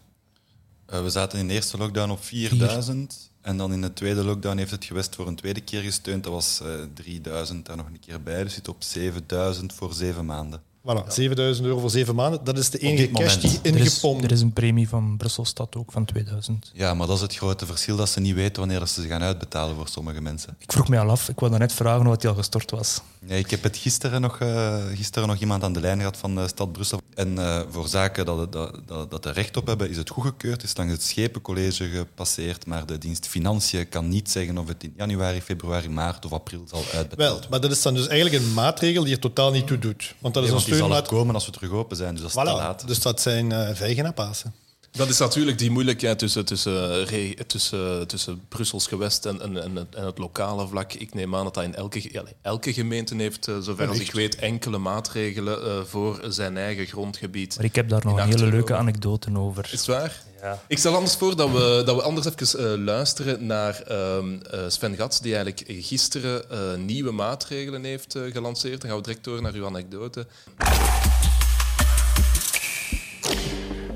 [0.90, 3.32] Eh, we zaten in de eerste lockdown op 4000.
[3.42, 6.24] En dan in de tweede lockdown heeft het gewest voor een tweede keer gesteund.
[6.24, 8.44] Dat was eh 3000 daar nog een keer bij.
[8.44, 10.62] Dus zit op 7000 voor zeven maanden.
[10.90, 12.44] Voilà, 7000 euro voor zeven maanden.
[12.44, 15.76] Dat is de enige cash die Er is, ingepompt er is een premie van Brusselstad
[15.76, 16.72] ook van 2000.
[16.74, 19.76] Ja, maar dat is het grote verschil dat ze niet weten wanneer ze gaan uitbetalen
[19.76, 20.56] voor sommige mensen.
[20.60, 23.02] Ik vroeg me al af, ik wilde net vragen wat die al gestort was.
[23.20, 26.36] Nee, ik heb het gisteren nog, eh, gisteren nog iemand aan de lijn gehad van
[26.36, 27.02] de stad Brussel.
[27.16, 30.10] En eh, voor zaken dat, het- dat, dat, dat er recht op hebben, is het
[30.10, 32.66] goedgekeurd, is langs het Schepencollege gepasseerd.
[32.66, 36.64] Maar de dienst Financiën kan niet zeggen of het in januari, februari, maart of april
[36.70, 39.68] zal uitbetaald Wel, maar dat is dan dus eigenlijk een maatregel die er totaal niet
[39.68, 40.16] toe doet.
[40.20, 41.08] Want dat is Nee, een zal steunmaat.
[41.08, 42.88] komen als we terug open zijn, dus dat is te laat.
[42.88, 44.54] Dus dat zijn eh vijgen en Pasen.
[44.92, 47.08] Dat is natuurlijk die moeilijkheid tussen, tussen,
[47.48, 50.94] tussen, tussen Brussels gewest en, en, en, het- en het lokale vlak.
[50.94, 54.36] Ik neem aan dat dat in elke, elke gemeente heeft, eh, zover als ik weet,
[54.36, 57.56] enkele maatregelen eh, voor zijn eigen grondgebied.
[57.56, 59.64] Maar ik heb daar nog een hele leuke anekdote over.
[59.64, 60.22] Is het waar?
[60.42, 60.62] Ja.
[60.68, 64.60] Ik stel anders voor dat we, dat we anders even eh, luisteren naar ehm, eh,
[64.68, 68.82] Sven Gats, die eigenlijk gisteren eh, nieuwe maatregelen heeft gelanceerd.
[68.82, 70.26] Dan gaan we direct door naar uw anekdote.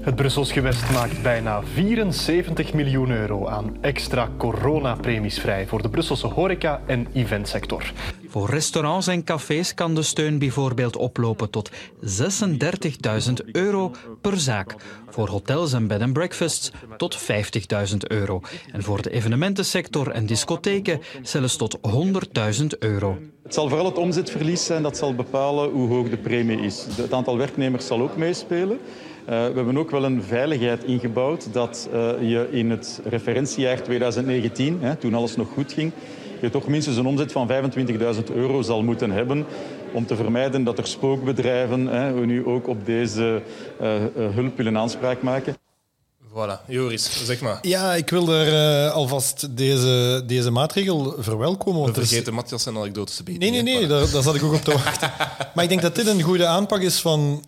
[0.03, 6.27] Het Brussels gewest maakt bijna 74 miljoen euro aan extra coronapremies vrij voor de Brusselse
[6.27, 7.91] horeca- en eventsector.
[8.27, 14.75] Voor restaurants en cafés kan de steun bijvoorbeeld oplopen tot 36.000 euro per zaak.
[15.09, 18.41] Voor hotels en bed and breakfasts tot 50.000 euro.
[18.71, 21.77] En voor de evenementensector en discotheken zelfs tot
[22.61, 23.17] 100.000 euro.
[23.43, 26.85] Het zal vooral het omzetverlies zijn dat zal bepalen hoe hoog de premie is.
[26.95, 28.79] Het aantal werknemers zal ook meespelen.
[29.23, 34.77] Uh, we hebben ook wel een veiligheid ingebouwd dat uh, je in het referentiejaar 2019,
[34.81, 35.91] hè, toen alles nog goed ging,
[36.41, 37.49] je toch minstens een omzet van
[38.15, 39.45] 25.000 euro zal moeten hebben
[39.93, 43.41] om te vermijden dat er spookbedrijven hè, nu ook op deze
[43.81, 45.55] uh, hulp willen aanspraak maken.
[46.35, 47.57] Voilà, Joris, zeg maar.
[47.61, 48.47] Ja, ik wil er
[48.85, 51.81] uh, alvast deze, deze maatregel verwelkomen.
[51.83, 53.51] We er is- vergeten Matthias zijn anekdotes te bieden.
[53.51, 55.11] Nee, nee, nee, daar, daar zat ik ook op te wachten.
[55.55, 57.43] Maar ik denk dat dit een goede aanpak is van,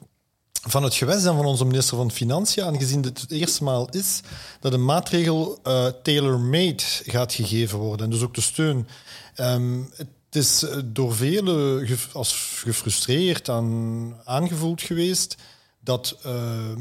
[0.67, 4.19] van het gewest en van onze minister van Financiën, aangezien dit het eerste maal is
[4.60, 8.06] dat een maatregel eh, tailor-made gaat gegeven worden.
[8.06, 8.88] En dus ook de steun.
[9.36, 15.36] Ehm, het is eh, door velen ge- als gefrustreerd aan, aangevoeld geweest
[15.80, 16.75] dat, eh,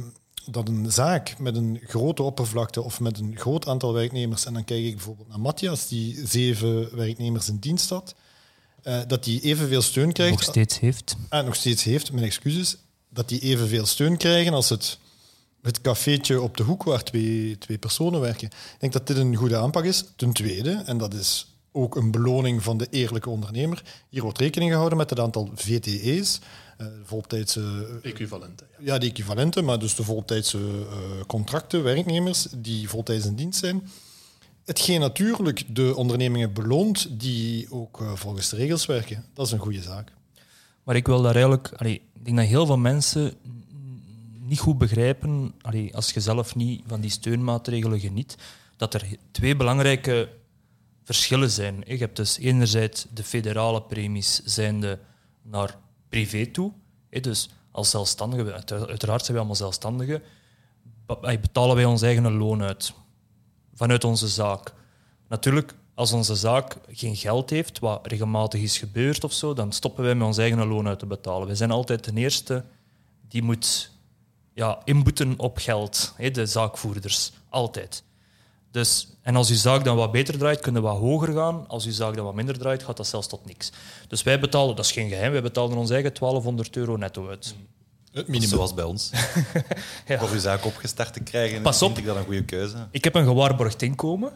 [0.50, 4.64] dat een zaak met een grote oppervlakte of met een groot aantal werknemers, en dan
[4.64, 8.14] kijk ik bijvoorbeeld naar Matthias, die zeven werknemers in dienst had,
[9.06, 10.32] dat die evenveel steun krijgt.
[10.32, 11.16] Nog steeds heeft.
[11.28, 12.76] Ah, nog steeds heeft, mijn excuses,
[13.14, 14.98] dat die evenveel steun krijgen als het,
[15.62, 18.46] het cafeetje op de hoek waar twee, twee personen werken.
[18.48, 20.04] Ik denk dat dit een goede aanpak is.
[20.16, 24.70] Ten tweede, en dat is ook een beloning van de eerlijke ondernemer, hier wordt rekening
[24.70, 26.40] gehouden met het aantal VTE's,
[26.78, 28.66] eh, voltijdse Equivalenten.
[28.78, 28.92] Ja.
[28.92, 30.96] ja, die equivalenten, maar dus de voltijdse eh,
[31.26, 33.88] contracten, werknemers die voltijds in dienst zijn.
[34.64, 39.24] Hetgeen natuurlijk de ondernemingen beloont die ook eh, volgens de regels werken.
[39.34, 40.12] Dat is een goede zaak.
[40.84, 41.70] Maar ik wil daar eigenlijk...
[41.80, 43.32] Ik denk dat heel veel mensen
[44.40, 45.54] niet goed begrijpen,
[45.92, 48.36] als je zelf niet van die steunmaatregelen geniet,
[48.76, 50.28] dat er twee belangrijke
[51.02, 51.82] verschillen zijn.
[51.86, 54.98] Je hebt dus enerzijds de federale premies zijnde
[55.42, 55.76] naar
[56.08, 56.72] privé toe.
[57.10, 60.22] Dus als zelfstandigen, uiteraard zijn we allemaal zelfstandigen,
[61.22, 62.94] betalen wij ons eigen loon uit
[63.74, 64.74] vanuit onze zaak.
[65.28, 70.04] Natuurlijk Als onze zaak geen geld heeft, wat regelmatig is gebeurd of zo, dan stoppen
[70.04, 71.48] wij met ons eigen loon uit te betalen.
[71.48, 72.64] We zijn altijd de eerste
[73.28, 73.90] die moet
[74.54, 77.32] ja, inboeten op geld, hè, de zaakvoerders.
[77.48, 78.02] Altijd.
[78.70, 81.68] Dus, en als uw zaak dan wat beter draait, kunnen we wat hoger gaan.
[81.68, 83.72] Als uw zaak dan wat minder draait, gaat dat zelfs tot niks.
[84.08, 87.54] Dus wij betalen, dat is geen geheim, wij betalen ons eigen 1200 euro netto uit.
[88.12, 88.48] Het minimum.
[88.48, 89.10] Zoals bij ons.
[90.06, 90.18] Ja.
[90.18, 91.88] Voor uw zaak opgestart te krijgen, Pas op.
[91.88, 92.88] vind ik dat een goede keuze.
[92.90, 94.32] Ik heb een gewaarborgd inkomen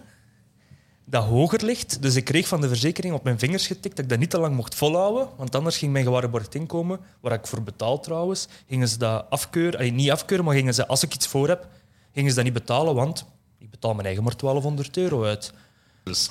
[1.10, 2.02] dat hoger ligt.
[2.02, 4.38] Dus ik kreeg van de verzekering op mijn vingers getikt dat ik dat niet te
[4.40, 5.28] lang mocht volhouden.
[5.36, 9.78] Want anders ging mijn gewaarborgd inkomen, waar ik voor betaal trouwens, gingen ze dat afkeuren.
[9.78, 11.66] Allee, niet afkeuren, maar gingen ze, als ik iets voor heb,
[12.14, 13.24] gingen ze dat niet betalen, want
[13.58, 15.52] ik betaal mijn eigen maar 1200 euro uit.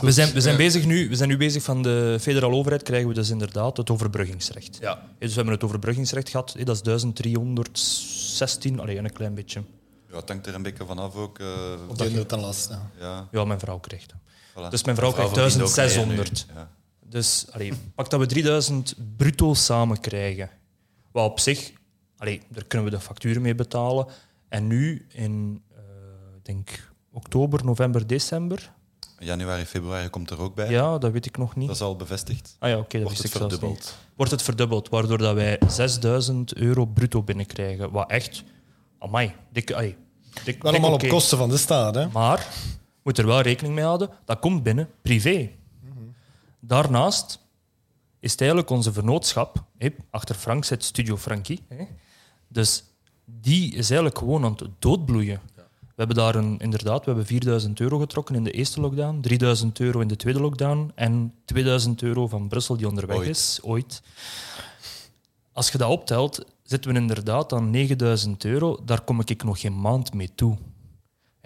[0.01, 3.07] We zijn, we, zijn bezig nu, we zijn nu bezig van de federale overheid, krijgen
[3.07, 4.77] we dus inderdaad het overbruggingsrecht.
[4.81, 5.01] Ja.
[5.19, 9.63] Dus we hebben het overbruggingsrecht gehad, dat is 1316, alleen een klein beetje.
[10.11, 11.39] Ja, het hangt er een beetje vanaf ook.
[11.39, 11.47] eh,
[11.87, 12.69] Of dat je het dan last.
[12.69, 12.89] Ja.
[12.99, 14.17] ja, Ja, mijn vrouw krijgt dat.
[14.57, 14.69] Voilà.
[14.69, 16.31] Dus mijn vrouw krijgt verdient ook 1600.
[16.45, 16.69] meer nu, Ja.
[17.09, 20.49] Dus allee, pak dat we 3000 bruto samen krijgen.
[21.11, 21.71] Wat op zich,
[22.17, 24.07] allee, daar kunnen we de facturen mee betalen.
[24.49, 25.81] En nu in, eh,
[26.43, 28.71] denk oktober, november, december.
[29.19, 30.69] Januari, februari komt er ook bij.
[30.69, 31.67] Ja, dat weet ik nog niet.
[31.67, 32.55] Dat is al bevestigd.
[32.59, 33.79] Ah ja, oké, dat Wordt wist het ik zelfs verdubbeld.
[33.85, 33.95] niet.
[34.15, 37.91] Wordt het verdubbeld, waardoor dat wij 6000 euro bruto binnenkrijgen.
[37.91, 38.43] Wat echt,
[38.99, 39.95] amai, dik, allee,
[40.33, 41.95] dik, dik Allemaal op kosten van de staat.
[41.95, 42.07] Hè?
[42.07, 42.47] Maar
[43.07, 45.49] moet er wel rekening mee houden, dat komt binnen privé.
[46.59, 47.39] Daarnaast
[48.19, 49.63] is het eigenlijk onze vernootschap.
[50.09, 51.63] Achter Frank zit Studio Frankie.
[52.47, 52.83] Dus
[53.25, 55.39] die is eigenlijk gewoon aan het doodbloeien.
[55.55, 59.79] We hebben daar een, inderdaad we hebben 4000 euro getrokken in de eerste lockdown, 3000
[59.79, 63.27] euro in de tweede lockdown en 2000 euro van Brussel die onderweg Ooit.
[63.27, 64.01] is, ooit.
[65.51, 68.77] Als je dat optelt, zitten we inderdaad aan 9000 euro.
[68.85, 70.57] Daar kom ik nog geen maand mee toe.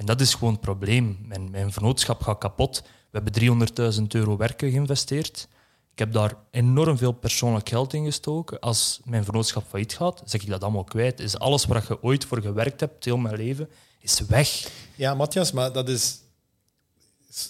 [0.01, 1.17] En dat is gewoon het probleem.
[1.27, 2.81] Mijn, mijn vennootschap gaat kapot.
[3.11, 5.47] We hebben 300.000 euro werken geïnvesteerd.
[5.91, 8.59] Ik heb daar enorm veel persoonlijk geld in gestoken.
[8.59, 11.19] Als mijn vennootschap failliet gaat, zeg ik dat allemaal kwijt.
[11.19, 14.71] Is alles waar je ooit voor gewerkt hebt, heel mijn leven, is weg.
[14.95, 16.19] Ja, Matthias, maar dat is.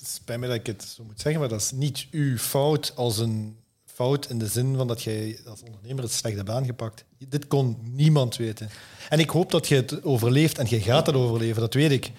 [0.04, 3.18] Spijt me dat ik het zo moet zeggen, maar dat is niet uw fout als
[3.18, 7.06] een fout in de zin van dat jij als ondernemer het slecht hebt aangepakt.
[7.18, 8.70] Dit kon niemand weten.
[9.10, 12.12] En ik hoop dat je het overleeft en je gaat het overleven, dat weet ik.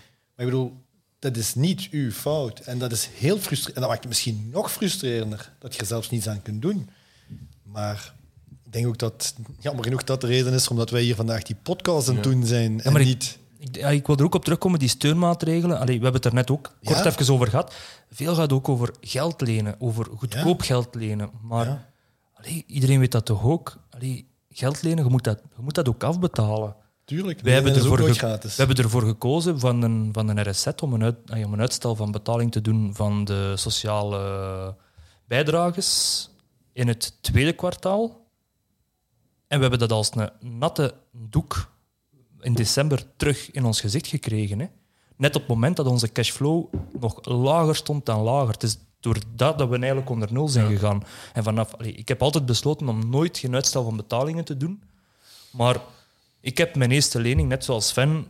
[0.42, 0.72] Ik bedoel,
[1.18, 2.58] dat is niet uw fout.
[2.60, 3.74] En dat is heel frustrerend.
[3.74, 6.88] En dat maakt het misschien nog frustrerender, dat je er zelfs niets aan kunt doen.
[7.62, 8.14] Maar
[8.64, 11.56] ik denk ook dat, jammer genoeg, dat de reden is omdat wij hier vandaag die
[11.62, 12.80] podcast aan het doen zijn.
[12.80, 13.38] En maar niet...
[13.58, 15.78] Ik, ja, ik wil er ook op terugkomen, die steunmaatregelen.
[15.78, 17.04] Allee, we hebben het er net ook kort Ja.
[17.04, 17.74] even over gehad.
[18.10, 21.30] Veel gaat ook over geld lenen, over goedkoop geld lenen.
[21.42, 21.88] Maar
[22.34, 23.76] allee, iedereen weet dat toch ook?
[23.90, 26.76] Allee, geld lenen, je moet, dat, je moet dat ook afbetalen.
[27.04, 28.56] Tuurlijk, hebben, ervoor ge- gratis.
[28.56, 31.60] we hebben ervoor gekozen van een, van een RSZ om een, uit, ah, om een
[31.60, 34.76] uitstel van betaling te doen van de sociale
[35.24, 36.30] bijdrages
[36.72, 38.26] in het tweede kwartaal.
[39.46, 41.70] En we hebben dat als een natte doek
[42.40, 44.58] in december terug in ons gezicht gekregen.
[44.58, 44.66] Hè.
[45.16, 46.64] Net op het moment dat onze cashflow
[47.00, 48.52] nog lager stond dan lager.
[48.52, 51.02] Het is door dat dat we eigenlijk onder nul zijn gegaan.
[51.32, 54.82] En vanaf, allee, ik heb altijd besloten om nooit geen uitstel van betalingen te doen.
[55.50, 55.80] Maar
[56.42, 58.26] ik heb mijn eerste lening, net zoals Sven,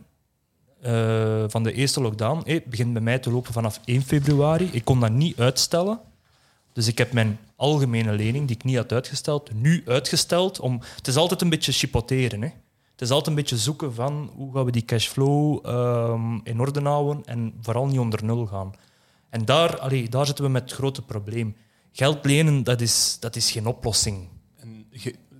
[0.81, 4.69] eh, van de eerste lockdown, eh, begint bij mij te lopen vanaf 1 februari.
[4.71, 5.99] Ik kon dat niet uitstellen.
[6.73, 10.59] Dus ik heb mijn algemene lening, die ik niet had uitgesteld, nu uitgesteld.
[10.59, 12.41] Om, het is altijd een beetje chipoteren.
[12.41, 12.47] Hè.
[12.91, 16.81] Het is altijd een beetje zoeken van hoe gaan we die cashflow ehm, in orde
[16.81, 18.73] houden en vooral niet onder nul gaan.
[19.29, 21.55] En daar, allee, daar zitten we met het grote probleem.
[21.91, 24.27] Geld lenen, dat is, dat is geen oplossing.
[24.57, 24.85] En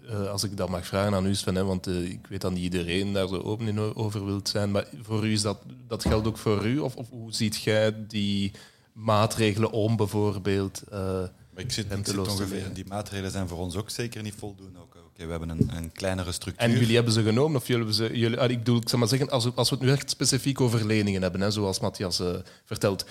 [0.10, 2.52] eh, als ik dat mag vragen aan u, Sven, hè, want eh, ik weet dat
[2.52, 6.02] niet iedereen daar zo open in over wilt zijn, maar voor u is dat, dat
[6.06, 6.80] geldt ook voor u?
[6.80, 8.52] Of, of hoe ziet jij die
[8.94, 10.82] maatregelen om bijvoorbeeld?
[10.92, 11.24] eh,
[11.56, 14.80] ik zit, ik zit ongeveer, die maatregelen zijn voor ons ook zeker niet voldoende.
[14.80, 16.68] Ook, Oké, we hebben een, een kleinere structuur.
[16.68, 17.58] En jullie hebben ze genomen?
[17.62, 19.70] Of jullie hebben ze, jullie, ah, ik bedoel, ik zal maar zeggen, als we, als
[19.70, 22.22] we het nu echt specifiek over leningen hebben, hè, zoals Matthias
[22.66, 23.06] vertelt,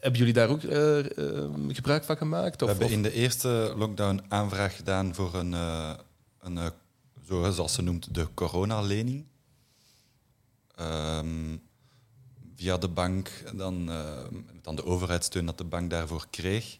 [0.00, 0.60] hebben jullie daar ook
[1.68, 2.60] gebruik van gemaakt?
[2.60, 5.54] We Of, hebben of- in de eerste lockdown aanvraag gedaan voor een,
[6.44, 9.24] een eh, zoals ze noemt, de coronalening.
[10.74, 11.56] Ehm,
[12.56, 14.24] via de bank, dan, eh,
[14.62, 16.78] dan de overheidssteun dat de bank daarvoor kreeg,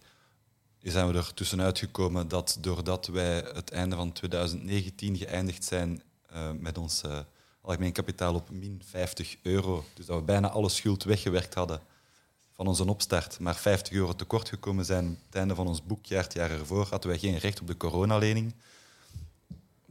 [0.81, 6.51] zijn we er tussenuit gekomen dat doordat wij het einde van 2019 geëindigd zijn eh,
[6.59, 7.19] met ons eh,
[7.61, 11.81] algemeen kapitaal op min 50 euro, dus dat we bijna alle schuld weggewerkt hadden
[12.53, 16.33] van onze opstart, maar 50 euro tekort gekomen zijn het einde van ons boekjaar het
[16.33, 18.55] jaar ervoor, hadden wij geen recht op de coronalening.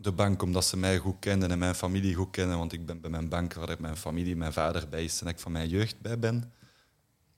[0.03, 3.01] De bank, omdat ze mij goed kenden en mijn familie goed kennen, want ik ben
[3.01, 5.69] bij mijn bank waar ik mijn familie, mijn vader bij is en ik van mijn
[5.69, 6.53] jeugd bij ben,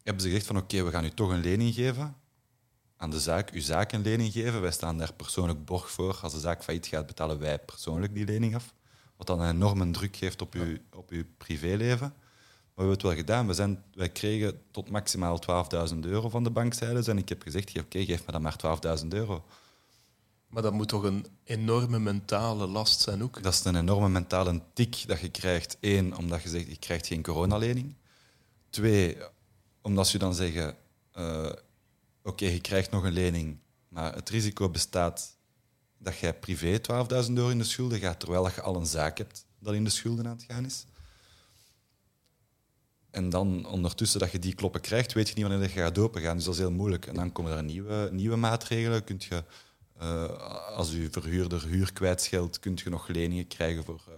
[0.04, 2.16] hebben ze gezegd van oké, we gaan u toch een lening geven.
[2.98, 4.62] aan de zaak uw zaak een lening geven.
[4.62, 6.20] Wij staan daar persoonlijk borg voor.
[6.22, 8.74] Als de zaak failliet gaat, betalen wij persoonlijk die lening af.
[9.18, 12.08] Wat dan een enorme druk geeft op uw, op uw privéleven.
[12.08, 12.16] Maar
[12.74, 13.48] we hebben het wel gedaan.
[13.48, 15.40] We zijn, wij kregen tot maximaal
[15.94, 17.12] 12.000 euro van de bankzijde.
[17.12, 19.46] En ik heb gezegd, oké, geef me dan maar 12.000 euro.
[20.56, 23.44] Maar dat moet toch een enorme mentale last zijn ook?
[23.44, 25.78] Dat is een enorme mentale tik dat je krijgt.
[25.80, 27.96] Eén, omdat je zegt, je krijgt geen coronalening.
[28.70, 29.18] Twee,
[29.82, 30.76] omdat ze dan zeggen,
[31.12, 31.52] eh,
[32.24, 35.38] oké, je krijgt nog een lening, maar het risico bestaat
[35.98, 39.46] dat jij privé 12.000 euro in de schulden gaat, terwijl je al een zaak hebt
[39.60, 40.86] dat in de schulden aan het gaan is.
[43.10, 46.36] En dan ondertussen dat je die kloppen krijgt, weet je niet wanneer je gaat opengaan.
[46.36, 47.08] Dus dat is heel moeilijk.
[47.08, 49.04] En dan komen er nieuwe, nieuwe maatregelen.
[49.04, 49.44] Kunt je,
[50.00, 54.02] eh, als je verhuurder huur kwijtscheldt, kun je nog leningen krijgen voor...
[54.08, 54.14] eh,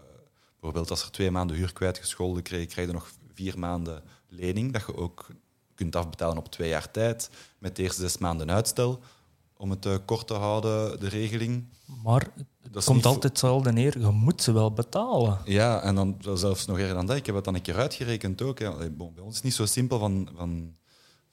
[0.51, 4.83] bijvoorbeeld als er twee maanden huur kwijtgescholden krijg, krijg je nog vier maanden lening, dat
[4.87, 5.27] je ook
[5.75, 8.99] kunt afbetalen op twee jaar tijd, met de eerste zes maanden uitstel,
[9.57, 11.65] om het eh, kort te houden, de regeling.
[12.03, 12.27] Maar
[12.61, 13.99] Dat het komt altijd hetzelfde neer.
[13.99, 15.39] Je moet ze wel betalen.
[15.45, 17.15] Ja, en dan zelfs nog erger dan dat.
[17.15, 18.59] Ik heb het dan een keer uitgerekend ook.
[18.59, 18.89] Hè.
[18.89, 20.75] Bij ons is het niet zo simpel van, van,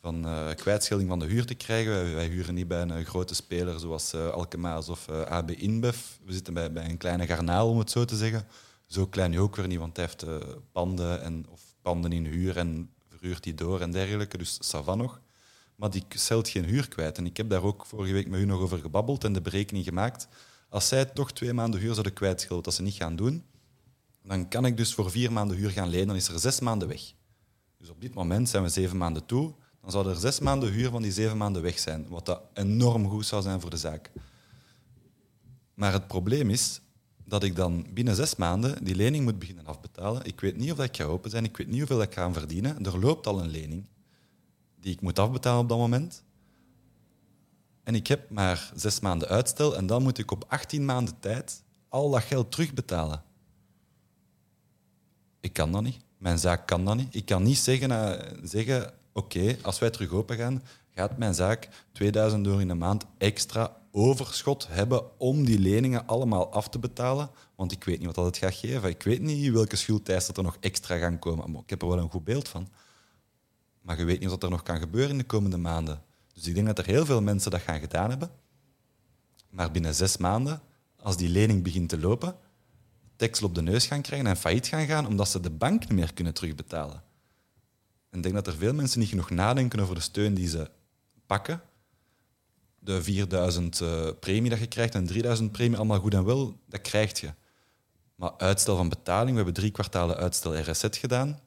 [0.04, 2.14] van eh, kwijtschelding van de huur te krijgen.
[2.14, 5.96] Wij, huren niet bij een eh, grote speler zoals eh Alkemaas of AB InBev.
[6.24, 8.46] We zitten bij, bij een kleine garnaal, om het zo te zeggen.
[8.86, 10.24] Zo klein ook weer niet, want hij heeft
[10.72, 14.38] panden, en, of panden in huur en verhuurt die door en dergelijke.
[14.38, 15.20] Dus ça va nog.
[15.76, 17.18] Maar die stelt geen huur kwijt.
[17.18, 19.84] En ik heb daar ook vorige week met u nog over gebabbeld en de berekening
[19.84, 20.28] gemaakt.
[20.68, 23.44] Als zij toch twee maanden huur zouden kwijtschelden, dat ze niet gaan doen,
[24.22, 26.88] dan kan ik dus voor vier maanden huur gaan lenen, dan is er zes maanden
[26.88, 27.12] weg.
[27.78, 30.90] Dus op dit moment zijn we zeven maanden toe, dan zouden er zes maanden huur
[30.90, 34.10] van die zeven maanden weg zijn, wat dat enorm goed zou zijn voor de zaak.
[35.74, 36.80] Maar het probleem is
[37.24, 40.24] dat ik dan binnen zes maanden die lening moet beginnen afbetalen.
[40.24, 42.32] Ik weet niet of dat ik ga open zijn, ik weet niet hoeveel ik ga
[42.32, 42.84] verdienen.
[42.84, 43.84] Er loopt al een lening
[44.80, 46.24] die ik moet afbetalen op dat moment.
[47.82, 51.62] En ik heb maar zes maanden uitstel en dan moet ik op 18 maanden tijd
[51.88, 53.22] al dat geld terugbetalen.
[55.40, 56.00] Ik kan dat niet.
[56.18, 57.14] Mijn zaak kan dat niet.
[57.14, 60.62] Ik kan niet zeggen, eh, zeggen oké, als wij terug open gaan,
[60.94, 66.52] gaat mijn zaak 2000 euro in de maand extra overschot hebben om die leningen allemaal
[66.52, 67.30] af te betalen.
[67.54, 68.88] Want ik weet niet wat dat het gaat geven.
[68.88, 71.50] Ik weet niet welke schuldeisen er nog extra gaan komen.
[71.50, 72.68] Maar ik heb er wel een goed beeld van.
[73.80, 76.02] Maar je weet niet wat er nog kan gebeuren in de komende maanden.
[76.32, 78.30] Dus ik denk dat er heel veel mensen dat gaan gedaan hebben.
[79.50, 80.60] Maar binnen zes maanden,
[81.02, 82.36] als die lening begint te lopen,
[83.16, 85.92] teksel op de neus gaan krijgen en failliet gaan gaan, omdat ze de bank niet
[85.98, 87.02] meer kunnen terugbetalen.
[88.14, 90.70] En ik denk dat er veel mensen niet genoeg nadenken over de steun die ze
[91.26, 91.62] pakken.
[92.78, 96.80] De 4000 eh, premie dat je krijgt en 3000 premie, allemaal goed en wel, dat
[96.80, 97.32] krijg je.
[98.14, 101.40] Maar uitstel van betaling, we hebben drie kwartalen uitstel RSZ gedaan.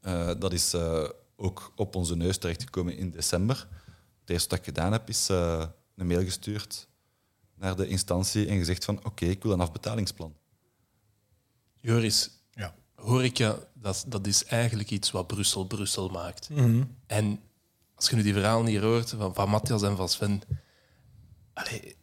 [0.00, 3.68] Eh, dat is eh, ook op onze neus terechtgekomen in december.
[4.20, 6.88] Het eerste wat ik gedaan heb, is een mail gestuurd
[7.54, 10.36] naar de instantie en gezegd van oké, ik wil een afbetalingsplan.
[11.74, 12.39] Joris.
[13.00, 16.48] Horeca, dat, dat is eigenlijk iets wat Brussel Brussel maakt.
[16.50, 16.82] Mhm.
[17.06, 17.40] En
[17.94, 20.42] als je nu die verhalen hier hoort van, van Matthias en van Sven...
[21.54, 21.96] Allee,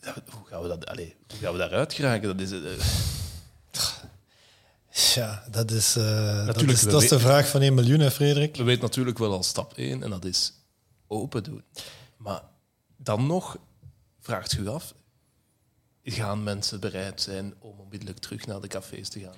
[0.00, 2.36] dat- hoe, gaan we dat, allee, hoe gaan we daaruit geraken?
[2.36, 2.86] Dat is, eh,
[5.14, 6.04] Ja, dat is, eh,
[6.36, 8.56] dat Natuurlijk, is, we dat is de vraag van 1 miljoen, hè, Frederik.
[8.56, 10.52] we weten natuurlijk wel al stap 1 en dat is
[11.06, 11.62] open doen.
[12.16, 12.42] Maar
[12.96, 13.58] dan nog
[14.20, 14.94] vraagt u af,
[16.04, 19.34] gaan mensen bereid zijn om onmiddellijk terug naar de cafés te gaan?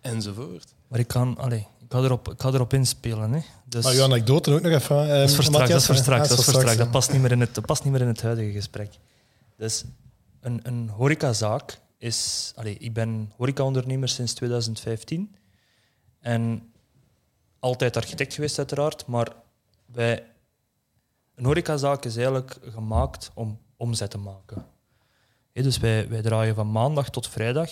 [0.00, 0.74] Enzovoort.
[0.88, 3.32] Maar ik kan, allee, ik ga erop, ik ga erop inspelen.
[3.32, 3.40] Hè.
[3.64, 5.02] Dus, Maar uw anekdote ook nog even.
[5.02, 6.76] eh, dat is voor straks, dat is voor straks, dat is voor straks.
[6.76, 8.94] Dat past niet meer in het, dat past niet meer in het huidige gesprek.
[9.56, 9.84] Dus
[10.40, 12.52] een, een horecazaak is...
[12.56, 15.34] Allee, ik ben horecaondernemer sinds 2015.
[16.20, 16.72] En
[17.58, 19.06] altijd architect geweest, uiteraard.
[19.06, 19.28] Maar
[19.86, 20.24] wij,
[21.34, 24.66] een horecazaak is eigenlijk gemaakt om omzet te maken.
[25.52, 27.70] Dus wij, wij draaien van maandag tot vrijdag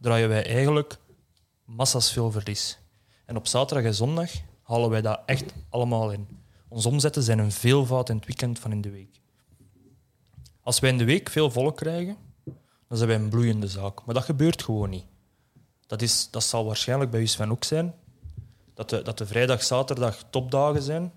[0.00, 0.98] draaien wij eigenlijk
[1.76, 2.78] massa's veel verlies.
[3.24, 4.30] En op zaterdag en zondag
[4.62, 6.28] halen wij dat echt allemaal in.
[6.68, 9.20] Onze omzetten zijn een veelvoud in het weekend van in de week.
[10.60, 12.16] Als wij in de week veel volk krijgen,
[12.88, 14.04] dan zijn wij een bloeiende zaak.
[14.04, 15.04] Maar dat gebeurt gewoon niet.
[15.86, 17.94] Dat, is, dat zal waarschijnlijk bij u Sven ook zijn.
[18.74, 21.12] Dat de, dat de vrijdag, zaterdag topdagen zijn.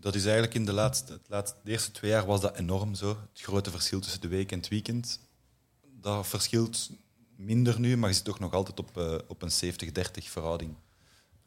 [0.00, 3.08] Dat is eigenlijk in de laatste, laatste, de eerste twee jaar was dat enorm zo.
[3.08, 5.20] Het grote verschil tussen de week en het weekend.
[6.00, 6.90] Dat verschilt
[7.38, 10.74] minder nu, maar je zit toch nog altijd op, eh, op een 70-30 verhouding.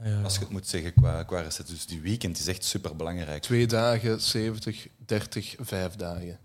[0.04, 0.22] Ja.
[0.22, 1.70] Als je het moet zeggen qua, qua recept.
[1.70, 3.42] Dus die weekend is echt super belangrijk.
[3.42, 6.39] Twee dagen, 70, 30, vijf dagen.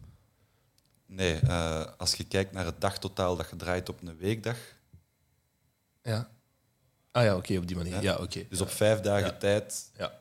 [1.06, 4.56] Nee, eh, als je kijkt naar het dagtotaal dat je draait op een weekdag.
[6.02, 6.30] Ja.
[7.12, 8.02] Ah ja, oké, op die manier.
[8.02, 8.46] Ja, oké.
[8.48, 9.36] Dus op vijf dagen Ja.
[9.36, 10.12] tijd Ja.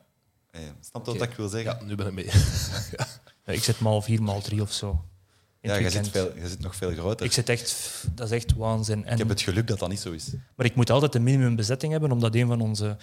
[0.50, 1.78] Eh, Snap je wat ik wil zeggen?
[1.78, 2.30] Ja, nu ben ik mee.
[3.44, 5.04] Ja, ik zit maal vier, maal drie of zo.
[5.66, 6.32] In Ja, jij zit, weekend.
[6.32, 7.26] veel, jij zit nog veel groter.
[7.26, 8.04] Ik zit echt...
[8.14, 9.04] Dat is echt waanzin.
[9.04, 10.28] En, Ik heb het geluk dat dat niet zo is.
[10.54, 12.96] Maar ik moet altijd een minimumbezetting hebben, omdat een van onze...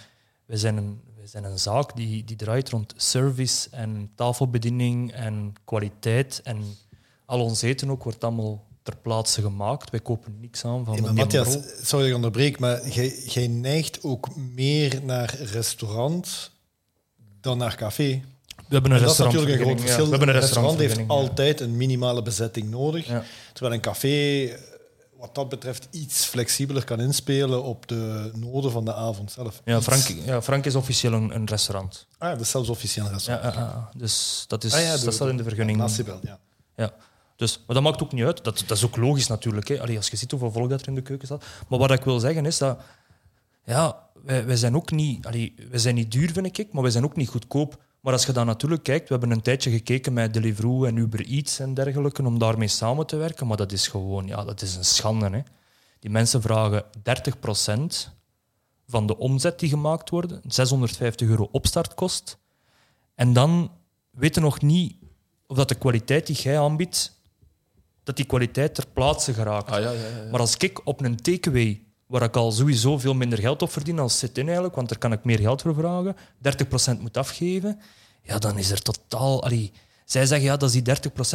[0.46, 5.52] We zijn een, we zijn een zaak die, die draait rond service en tafelbediening en
[5.64, 6.40] kwaliteit.
[6.44, 6.76] En
[7.26, 9.90] al ons eten ook wordt allemaal ter plaatse gemaakt.
[9.90, 11.52] Wij kopen niks aan van Ja, maar Matthias,
[11.82, 16.50] sorry dat ik onderbreek, maar jij, jij neigt ook meer naar restaurant
[17.40, 18.22] dan naar café.
[18.56, 19.84] We hebben een En dat is natuurlijk een groot ja.
[19.84, 20.04] verschil.
[20.04, 23.06] We hebben een restaurant heeft altijd een minimale bezetting nodig.
[23.06, 23.24] Ja.
[23.52, 24.58] Terwijl een café, eh,
[25.18, 29.60] wat dat betreft, iets flexibeler kan inspelen op de noden van de avond zelf.
[29.64, 32.06] Ja, Frank, ja, Frank is officieel een, een restaurant.
[32.18, 33.54] Ah, dat is zelfs officieel een restaurant.
[33.54, 33.90] ja, ja.
[33.96, 35.78] dus dat, is, Ah de- dat staat in de vergunning.
[35.78, 36.38] Nacibel, ja.
[36.76, 36.94] Ja.
[37.36, 38.44] Dus, maar dat maakt ook niet uit.
[38.44, 39.68] Dat, dat is ook logisch natuurlijk.
[39.68, 39.80] Hè.
[39.80, 41.44] Allee, als je ziet hoeveel volk dat er in de keuken staat.
[41.68, 42.80] Maar wat ik wil zeggen is dat...
[43.64, 45.26] Ja, wij, wij zijn ook niet...
[45.26, 47.82] Allee, wij zijn niet duur, vind ik, maar wij zijn ook niet goedkoop.
[48.04, 49.08] Maar als je dan natuurlijk kijkt...
[49.08, 53.06] We hebben een tijdje gekeken met Deliveroo en Uber Eats en dergelijke om daarmee samen
[53.06, 53.46] te werken.
[53.46, 54.26] Maar dat is gewoon...
[54.26, 55.30] Ja, dat is een schande.
[55.30, 55.40] Hè.
[55.98, 58.10] Die mensen vragen 30%
[58.86, 60.34] van de omzet die gemaakt wordt.
[60.46, 62.38] 650 euro opstartkost.
[63.14, 63.70] En dan
[64.10, 64.96] weten nog niet
[65.46, 67.20] of dat de kwaliteit die jij aanbiedt,
[68.02, 69.70] dat die kwaliteit ter plaatse geraakt.
[69.70, 70.30] Ah, ja, ja, ja, ja.
[70.30, 71.82] Maar als ik op een takeaway,
[72.14, 75.12] waar ik al sowieso veel minder geld op verdien als sit-in eigenlijk, want daar kan
[75.12, 76.16] ik meer geld voor vragen,
[76.96, 77.80] 30% moet afgeven,
[78.22, 79.42] ja, dan is er totaal...
[79.42, 79.72] Allee,
[80.04, 80.82] zij zeggen, ja, dat die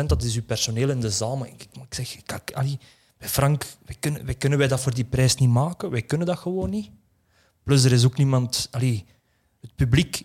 [0.02, 1.38] 30%, dat is uw personeel in de zaal.
[1.38, 2.80] Maar ik, ik zeg, kijk, allee,
[3.20, 5.90] Frank, wij kunnen, wij kunnen wij dat voor die prijs niet maken.
[5.90, 6.90] Wij kunnen dat gewoon niet.
[7.64, 8.68] Plus, er is ook niemand...
[8.72, 9.06] Allee,
[9.62, 10.24] het publiek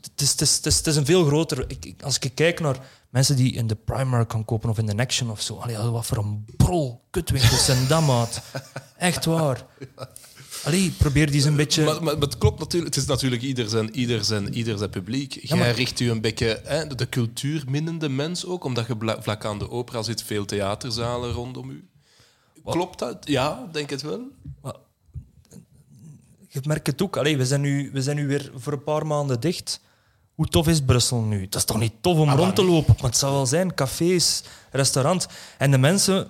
[0.00, 1.64] het is, het, is, het, is, het is een veel groter.
[1.68, 2.76] Ik, als ik kijk naar
[3.10, 5.56] mensen die in de Primark gaan kopen of in de Action of zo.
[5.56, 8.42] Allee, wat voor een brol kutwinkels zijn dat, maat.
[8.96, 9.66] Echt waar.
[10.64, 11.84] Allee, probeer die eens een beetje...
[11.84, 12.94] Maar, maar, maar het klopt natuurlijk.
[12.94, 15.38] Het is natuurlijk ieder zijn, ieder zijn, ieder zijn publiek.
[15.42, 19.58] Jij maar- richt u een beetje hè, de cultuurminnende mens ook, omdat je vlak aan
[19.58, 21.88] de opera zit, veel theaterzalen rondom u.
[22.64, 23.16] Klopt dat?
[23.28, 24.20] Ja, denk het wel.
[26.48, 27.16] Je merkt het ook.
[27.16, 29.80] Allee, we, zijn nu, we zijn nu weer voor een paar maanden dicht.
[30.38, 31.40] Hoe tof is Brussel nu?
[31.40, 32.94] Het is toch niet tof om rond te lopen?
[32.96, 33.74] Maar het zou wel zijn.
[33.74, 35.26] Cafés, restaurants.
[35.58, 36.28] En de mensen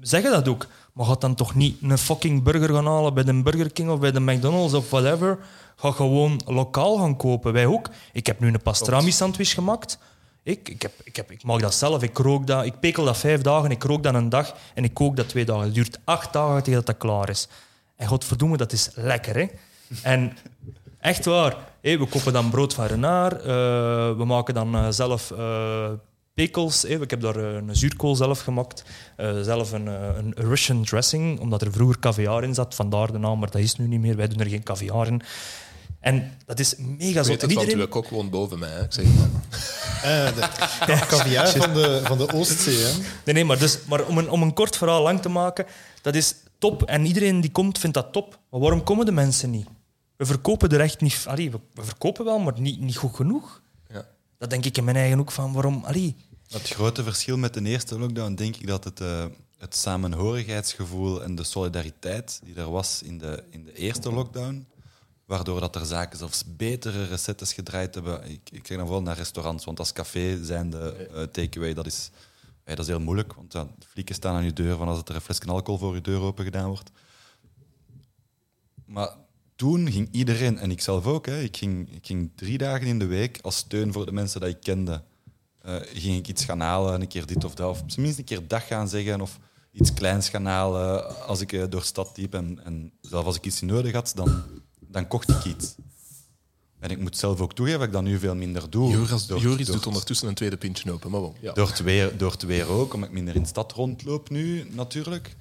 [0.00, 0.66] zeggen dat ook.
[0.92, 3.98] Maar ga dan toch niet een fucking burger gaan halen bij de Burger King of
[3.98, 5.38] bij de McDonald's of whatever.
[5.76, 7.52] Ga gewoon lokaal gaan kopen.
[7.52, 7.90] Wij ook.
[8.12, 9.98] Ik heb nu een pastrami sandwich gemaakt.
[10.42, 12.02] Ik, ik, heb, ik, heb, ik maak dat zelf.
[12.02, 14.94] Ik, rook dat, ik pekel dat vijf dagen, ik rook dat een dag en ik
[14.94, 15.64] kook dat twee dagen.
[15.64, 17.48] Het duurt acht dagen tegen dat dat klaar is.
[17.96, 19.46] En godverdomme, dat is lekker, hè?
[20.02, 20.36] En
[21.00, 21.56] echt waar.
[21.80, 23.40] We kopen dan brood van Renard.
[23.40, 23.46] eh,
[24.16, 25.90] we maken dan eh, zelf eh
[26.34, 26.84] pekels.
[26.84, 28.84] Ik heb daar een zuurkool zelf gemaakt.
[29.16, 32.74] Eh, zelf een, een Russian dressing, omdat er vroeger caviar in zat.
[32.74, 34.16] Vandaar de naam, maar dat is nu niet meer.
[34.16, 35.22] Wij doen er geen caviar in.
[36.00, 37.26] En dat is mega Ik zot.
[37.26, 37.78] weet En het, want iedereen...
[37.78, 38.70] uw kok woont boven mij.
[38.70, 38.82] Hè.
[38.82, 39.30] Ik zeg het maar.
[40.02, 40.36] Eh,
[40.86, 42.76] de caviar van de, van de Oostzee.
[42.76, 42.90] Hè.
[43.24, 45.66] Nee, nee, maar, dus, maar om, een, om een kort verhaal lang te maken,
[46.02, 46.82] dat is top.
[46.82, 48.38] En iedereen die komt, vindt dat top.
[48.50, 49.66] Maar waarom komen de mensen niet?
[50.20, 51.24] We verkopen er echt niet...
[51.26, 53.62] Allee, we, we verkopen wel, maar niet, niet goed genoeg.
[53.88, 54.08] Ja.
[54.38, 55.84] Dat denk ik in mijn eigen ook van, waarom...
[55.84, 56.16] Allee,
[56.48, 59.24] Het grote verschil met de eerste lockdown, denk ik dat het, eh,
[59.58, 64.66] het samenhorigheidsgevoel en de solidariteit die er was in de, in de eerste lockdown,
[65.24, 68.24] waardoor dat er zaken zelfs betere recettes gedraaid hebben.
[68.24, 71.86] Ik, ik kijk dan vooral naar restaurants, want als café zijn de eh, takeaway, dat
[71.86, 72.10] is,
[72.64, 75.02] ja, dat is heel moeilijk, want ja, de flieken staan aan je deur van als
[75.04, 76.90] er een flesje alcohol voor je deur open gedaan wordt.
[78.84, 79.28] Maar
[79.60, 82.98] toen ging iedereen, en ik zelf ook, hè, ik, ging, ik ging drie dagen in
[82.98, 85.02] de week als steun voor de mensen die ik kende.
[85.60, 87.70] eh, ging ik iets gaan halen, een keer dit of dat.
[87.70, 89.38] Of tenminste een keer dag gaan zeggen of
[89.72, 92.34] iets kleins gaan halen als ik eh, door stad liep.
[92.34, 94.42] En, en zelf als ik iets nodig had, dan,
[94.80, 95.74] dan kocht ik iets.
[96.78, 98.90] En ik moet zelf ook toegeven dat ik dat nu veel minder doe.
[98.90, 101.10] Joris, Door- Joris door- doet ondertussen een tweede pintje open.
[101.10, 101.52] Maar ja.
[101.52, 104.66] door het, weer, door het weer ook, omdat ik minder in de stad rondloop nu,
[104.70, 105.36] natuurlijk.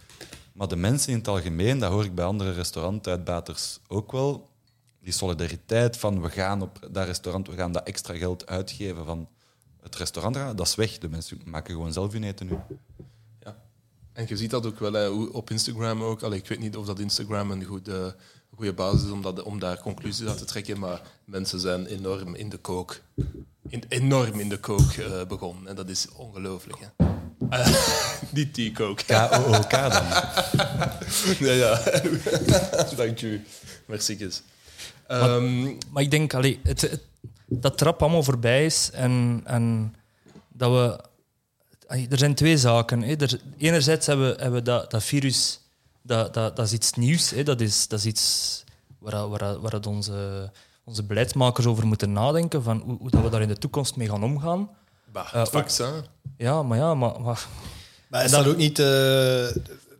[0.60, 4.50] Maar de mensen in het algemeen, dat hoor ik bij andere restaurantuitbaters ook wel.
[5.02, 9.28] Die solidariteit van we gaan op dat restaurant, we gaan dat extra geld uitgeven van
[9.82, 10.98] het restaurant, dat is weg.
[10.98, 12.58] De mensen maken gewoon zelf hun eten nu.
[13.40, 13.58] Ja.
[14.14, 16.24] En je ziet dat ook wel hè, op Instagram ook.
[16.24, 18.16] Allee, ik weet niet of dat Instagram een goede,
[18.56, 22.58] goede basis is om, daar conclusies uit te trekken, maar mensen zijn enorm in de
[22.58, 23.02] kook.
[23.68, 25.68] In, enorm in de kook eh, begonnen.
[25.68, 26.80] En dat is ongelooflijk.
[26.80, 27.18] Hè.
[27.50, 27.68] Eh,
[28.34, 28.98] niet die kook.
[29.06, 30.04] K-O-O-K dan.
[31.48, 31.82] ja, ja.
[32.98, 33.44] Dank u.
[33.86, 34.16] Merci.
[34.18, 34.42] Kes.
[35.08, 37.02] Ehm, maar ik denk, allee, het, het-
[37.52, 39.96] dat trap allemaal voorbij is en, en
[40.48, 41.00] dat we...
[41.88, 43.02] allee, Er zijn twee zaken.
[43.02, 43.16] Hè.
[43.16, 45.60] Er, enerzijds hebben we, hebben we dat, dat virus,
[46.02, 47.30] dat, dat, dat is iets nieuws.
[47.30, 47.44] Hè.
[47.44, 48.64] Dat, is, dat is iets
[49.00, 50.52] waar, waar, waar het onze,
[50.84, 54.10] onze beleidsmakers over moeten nadenken van hoe, hoe dat we daar in de toekomst mee
[54.10, 54.70] gaan omgaan.
[55.12, 56.06] Bah, Eh, het vaccin.
[56.38, 57.22] Ja, maar ja, maar...
[57.22, 57.46] maar
[58.10, 59.48] Maar is En dan- dat ook niet eh,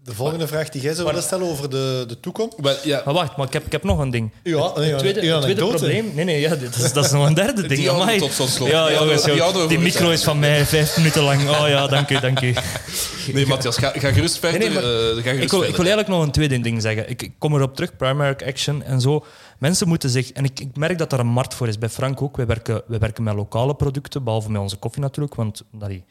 [0.10, 2.56] de volgende vraag die jij zou willen stellen over de, de toekomst?
[2.62, 4.32] Wel, ja, maar wacht, maar ik heb, ik heb nog een ding.
[4.44, 6.12] Ja, het tweede, het tweede probleem...
[6.16, 7.90] Nee, nee, ja, dit is, dat is nog een derde ding.
[8.08, 8.70] Die tot zo'n slot.
[8.70, 11.50] Ja, Die jongens, die die micro is van mij vijf minuten lang.
[11.50, 12.54] Oh ja, dank u, dank u.
[13.34, 14.60] nee, Matthias, ga, ga gerust verder.
[14.60, 16.82] Nee, nee, maar eh, ga gerust Ik wil, ik wil eigenlijk nog een tweede ding
[16.82, 17.10] zeggen.
[17.10, 19.26] Ik, ik kom erop terug, Primark Action en zo.
[19.58, 20.32] Mensen moeten zich...
[20.32, 21.78] En ik, ik merk dat daar een markt voor is.
[21.78, 22.38] Bij Frank ook.
[22.38, 25.36] Wij werken, wij werken met lokale producten, behalve met onze koffie natuurlijk.
[25.36, 26.04] Want allee, de-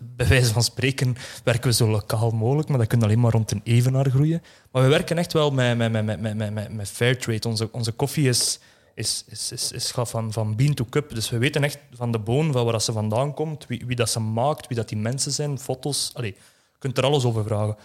[0.00, 3.50] bij wijze van spreken werken we zo lokaal mogelijk, maar dat kan alleen maar rond
[3.50, 4.42] een evenaar groeien.
[4.70, 7.48] Maar we werken echt wel met, met, met, met, met, met, met, Fairtrade.
[7.48, 8.58] Onze, onze koffie is,
[8.94, 11.14] is, is, is, is van, van bean to cup.
[11.14, 13.96] Dus we weten echt van de boon, van waar dat ze vandaan komt, wie, wie
[13.96, 16.10] dat ze maakt, wie dat die mensen zijn, foto's.
[16.14, 16.34] Allee,
[16.72, 17.76] je kunt er alles over vragen.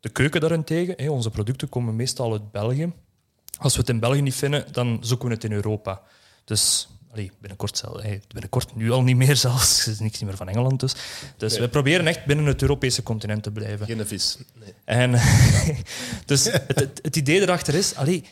[0.00, 2.92] De keuken daarentegen, onze producten komen meestal uit België.
[3.58, 6.02] Als we het in België niet vinden, dan zoeken we het in Europa.
[6.44, 9.86] Dus allee, binnenkort, zelf, binnenkort nu al niet meer zelfs.
[9.86, 10.94] Er is niks meer van Engeland dus.
[11.36, 11.60] Dus Nee.
[11.60, 13.86] we proberen echt binnen het Europese continent te blijven.
[13.86, 14.38] Geen vis.
[14.54, 14.74] Nee.
[14.84, 15.10] En,
[16.26, 18.24] dus het, het, het idee erachter is, allee,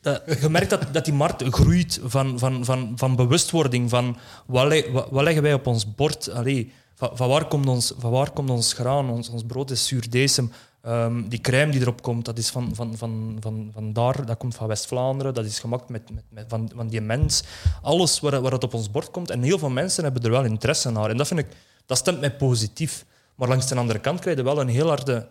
[0.00, 4.16] dat, je merkt dat, dat die markt groeit van, van, van, van bewustwording van
[4.46, 6.30] wat, le- wat, wat leggen wij op ons bord.
[6.30, 9.10] Allee, van, van, waar komt ons, van waar komt ons graan?
[9.10, 10.52] Ons, ons brood is zuurdesem.
[10.82, 14.36] Ehm, die crème die erop komt, dat is van, van, van, van, van daar, dat
[14.36, 15.34] komt van West-Vlaanderen.
[15.34, 17.42] Dat is gemaakt met, met, met, van, van die mens.
[17.82, 19.30] Alles waar, waar het op ons bord komt.
[19.30, 21.10] En heel veel mensen hebben er wel interesse naar.
[21.10, 21.46] En dat, vind ik,
[21.86, 23.04] dat stemt mij positief.
[23.34, 25.28] Maar langs de andere kant krijg je wel een heel harde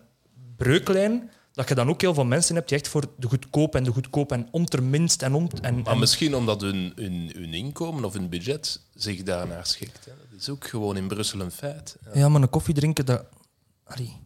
[0.56, 1.30] breuklijn.
[1.52, 3.92] Dat je dan ook heel veel mensen hebt die echt voor de goedkoop en de
[3.92, 5.48] goedkoop en onterminst en om.
[5.62, 10.04] En, Maar en- misschien omdat hun, hun, hun inkomen of hun budget zich daarnaar schikt.
[10.04, 10.12] Hè.
[10.30, 11.96] Dat is ook gewoon in Brussel een feit.
[12.04, 13.24] Ja, Ja, maar een koffie drinken, dat...
[13.84, 14.16] Allee.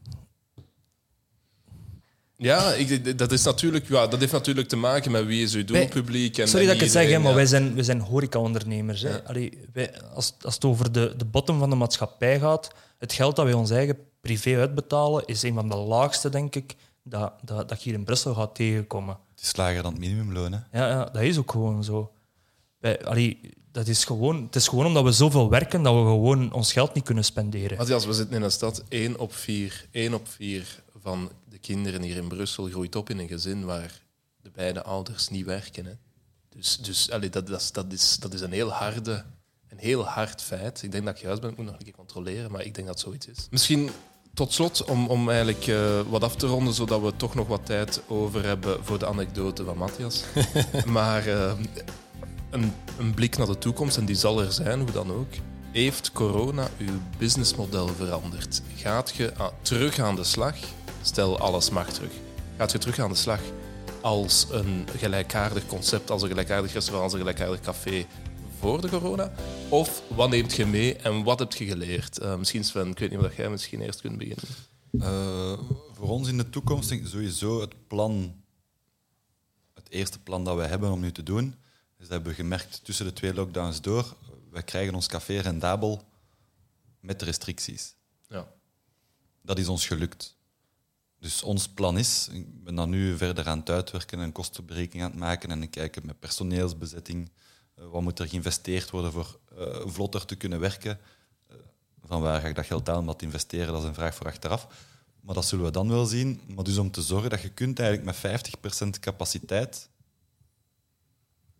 [2.45, 5.64] Ja ik, dat, is natuurlijk, ja, dat heeft natuurlijk te maken met wie is uw
[5.64, 6.38] doelpubliek.
[6.38, 7.36] En, Sorry en dat ik het zeg, hè, maar ja.
[7.36, 9.03] wij zijn, wij zijn horeca-ondernemers.
[9.03, 9.09] hè.
[9.09, 9.20] Ja.
[9.24, 13.36] Allee, wij, als, als het over de, de bottom van de maatschappij gaat, het geld
[13.36, 17.68] dat wij ons eigen privé uitbetalen, is een van de laagste, denk ik, dat, dat,
[17.68, 19.18] dat je hier in Brussel gaat tegenkomen.
[19.34, 20.53] Het is lager dan het minimumloon.
[20.53, 20.78] Hè?
[20.78, 22.12] Ja, ja dat is ook gewoon zo.
[22.78, 23.40] Wij, allee,
[23.72, 26.95] dat is gewoon, het is gewoon omdat we zoveel werken dat we gewoon ons geld
[26.95, 27.76] niet kunnen spenderen.
[27.76, 32.03] Matthias, we zitten in een stad, één op vier, één op vier van de kinderen
[32.03, 34.03] hier in Brussel groeit op in een gezin waar
[34.43, 35.85] de beide ouders niet werken.
[35.87, 35.93] Hè.
[36.49, 39.25] Dus, dus allee, dat, dat, is, dat, is, dat is een heel harde,
[39.69, 40.83] een heel hard feit.
[40.83, 42.87] Ik denk dat ik juist ben, ik moet nog een keer controleren, maar ik denk
[42.87, 43.47] dat zoiets is.
[43.51, 43.91] Misschien
[44.35, 47.67] tot slot, om, om eigenlijk eh, wat af te ronden, zodat we toch nog wat
[47.67, 50.25] tijd over hebben voor de anekdote van Matthias.
[50.87, 51.53] maar eh,
[52.51, 55.33] een, een blik naar de toekomst, en die zal er zijn, hoe dan ook.
[55.73, 58.63] Heeft corona uw businessmodel veranderd?
[58.77, 60.57] Gaat je ah, terug aan de slag?
[61.05, 62.13] Stel, alles mag terug.
[62.57, 63.41] Gaat je terug aan de slag
[64.01, 68.07] als een gelijkaardig concept, als een gelijkaardig restaurant, als een gelijkaardig café
[68.59, 69.33] voor de corona?
[69.69, 72.19] Of wat neemt je mee en wat heb je geleerd?
[72.19, 74.45] Eh, misschien Sven, ik weet niet of jij misschien eerst kunt beginnen.
[74.99, 75.59] Eh,
[75.93, 78.43] voor ons in de toekomst denk ik sowieso het plan,
[79.75, 81.47] het eerste plan dat we hebben om nu te doen,
[81.99, 84.17] is dat hebben we gemerkt tussen de twee lockdowns door,
[84.51, 86.03] wij krijgen ons café rendabel
[87.01, 87.95] met restricties.
[88.29, 88.49] Ja.
[89.43, 90.37] Dat is ons gelukt.
[91.25, 95.20] Dus ons plan is, ik ben nu verder aan het uitwerken en kostenberekening aan het
[95.20, 97.31] maken en ik kijk met personeelsbezetting,
[97.75, 100.99] eh, wat moet er geïnvesteerd worden voor eh, vlotter te kunnen werken.
[101.47, 101.57] Eh,
[102.05, 104.66] van waar ga ik dat geld aan investeren, dat is een vraag voor achteraf.
[105.20, 106.41] Maar dat zullen we dan wel zien.
[106.47, 109.89] Maar dus om te zorgen dat je kunt eigenlijk met 50% capaciteit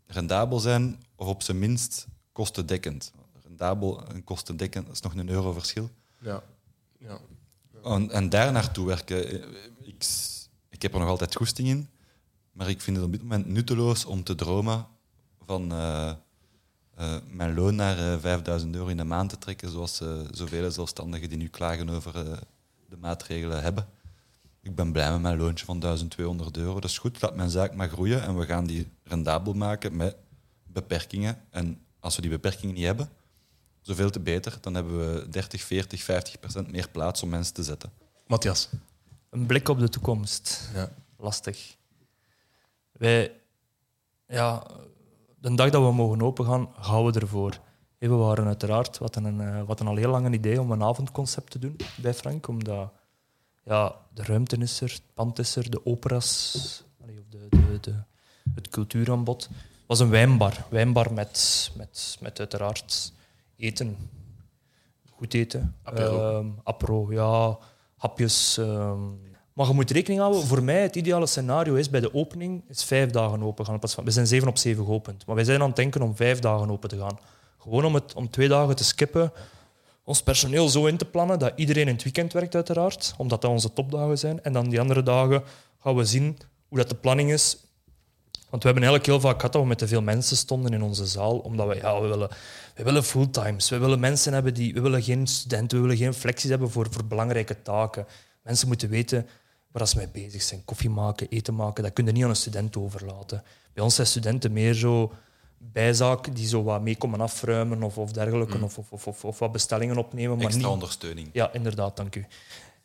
[0.07, 3.13] rendabel zijn of op zijn minst kostendekkend.
[3.43, 5.91] Rendabel en kostendekkend dat is nog een euro verschil.
[6.21, 6.43] Ja.
[6.99, 7.21] ja.
[7.85, 9.31] En, en daar naartoe werken.
[9.31, 9.49] eh,
[9.83, 10.05] Ik,
[10.71, 11.89] ik heb er nog altijd goesting in,
[12.53, 14.87] maar ik vind het op dit moment nutteloos om te dromen
[15.47, 16.11] van eh,
[16.95, 21.29] eh, mijn loon naar eh, 5000 euro in de maand te trekken, zoals zoveel zelfstandigen
[21.29, 22.13] die nu klagen over
[22.89, 23.87] de maatregelen hebben.
[24.63, 26.75] Ik ben blij met mijn loontje van 1200 euro.
[26.81, 30.17] Dat is goed, laat mijn zaak maar groeien en we gaan die rendabel maken met
[30.67, 31.39] beperkingen.
[31.51, 33.09] En als we die beperkingen niet hebben,
[33.85, 34.59] zoveel te beter.
[34.61, 37.93] Dan hebben we 30, 40, 50 procent meer plaats om mensen te zetten.
[38.27, 38.69] Matthias.
[39.31, 40.71] Een blik op de toekomst.
[40.75, 40.91] Ja.
[41.17, 41.77] Lastig.
[42.93, 43.33] Wij,
[44.27, 44.67] ja,
[45.39, 47.61] de dag dat we mogen opengaan, gaan we ervoor.
[47.99, 50.83] We waren uiteraard, wat een, eh, wat een al heel lang een idee om een
[50.83, 52.93] avondconcept te doen bij Frank, omdat
[53.65, 57.95] ja, de ruimte is er, het pand is er, de operas, de, de, de,
[58.55, 59.43] het cultuuraanbod.
[59.43, 60.65] Het was een wijnbar.
[60.71, 63.13] Wijnbar met, met, met uiteraard
[63.65, 63.97] eten.
[65.11, 65.77] Goed eten.
[66.63, 67.09] Apero.
[67.09, 67.59] Ehm, ja.
[67.97, 68.59] Hapjes.
[68.59, 69.01] ehm,
[69.53, 72.85] Maar je moet rekening houden, voor mij het ideale scenario is bij de opening is
[72.85, 73.79] vijf dagen open gaan.
[74.05, 75.27] We zijn zeven op zeven geopend.
[75.27, 77.19] Maar wij zijn aan het denken om vijf dagen open te gaan.
[77.59, 79.33] Gewoon om, het, om twee dagen te skippen.
[80.05, 83.15] Ons personeel zo in te plannen dat iedereen in het weekend werkt, uiteraard.
[83.17, 84.43] Omdat dat onze topdagen zijn.
[84.43, 85.43] En dan die andere dagen
[85.81, 86.39] gaan we zien
[86.69, 87.57] hoe dat de planning is.
[88.51, 90.83] Want we hebben eigenlijk heel vaak gehad dat we met te veel mensen stonden in
[90.83, 91.39] onze zaal.
[91.39, 92.29] Omdat we, ja, we willen,
[92.75, 93.69] we willen fulltimes.
[93.69, 94.75] We willen mensen hebben die...
[94.75, 98.07] We willen geen studenten, we willen geen flexies hebben voor, voor belangrijke taken.
[98.43, 99.27] Mensen moeten weten
[99.73, 100.65] waar ze mee bezig zijn.
[100.65, 103.43] Koffie maken, eten maken, dat kun je niet aan een student overlaten.
[103.73, 105.13] Bij ons zijn studenten meer zo
[105.59, 109.39] bijzaak die zo wat mee komen afruimen of, of dergelijke, of, of, of, of, of
[109.39, 110.37] wat bestellingen opnemen.
[110.37, 111.29] Maar Extra niet, ondersteuning.
[111.33, 112.27] ja, inderdaad, dank u.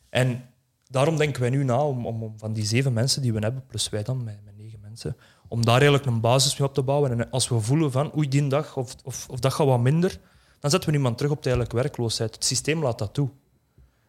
[0.08, 0.44] En
[0.88, 3.66] daarom denken wij nu na om, om, om van die zeven mensen die we hebben,
[3.66, 5.16] plus wij dan met, met negen mensen,
[5.50, 7.10] om daar eigenlijk een basis mee op te bouwen.
[7.10, 10.18] En als we voelen van oei, die dag of, of, of dat gaat wat minder,
[10.60, 12.34] dan zetten we iemand terug op tijdelijke werkloosheid.
[12.34, 13.28] Het systeem laat dat toe.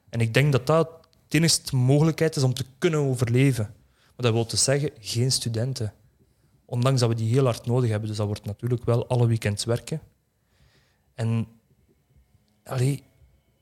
[0.09, 0.89] En ik denk dat dat
[1.27, 3.63] de enige mogelijkheid is om te kunnen overleven.
[3.95, 5.93] Maar dat wil dus zeggen, geen studenten.
[6.65, 8.07] Ondanks dat we die heel hard nodig hebben.
[8.07, 10.01] Dus dat wordt natuurlijk wel alle weekends werken.
[11.13, 11.47] En
[12.63, 13.03] allee,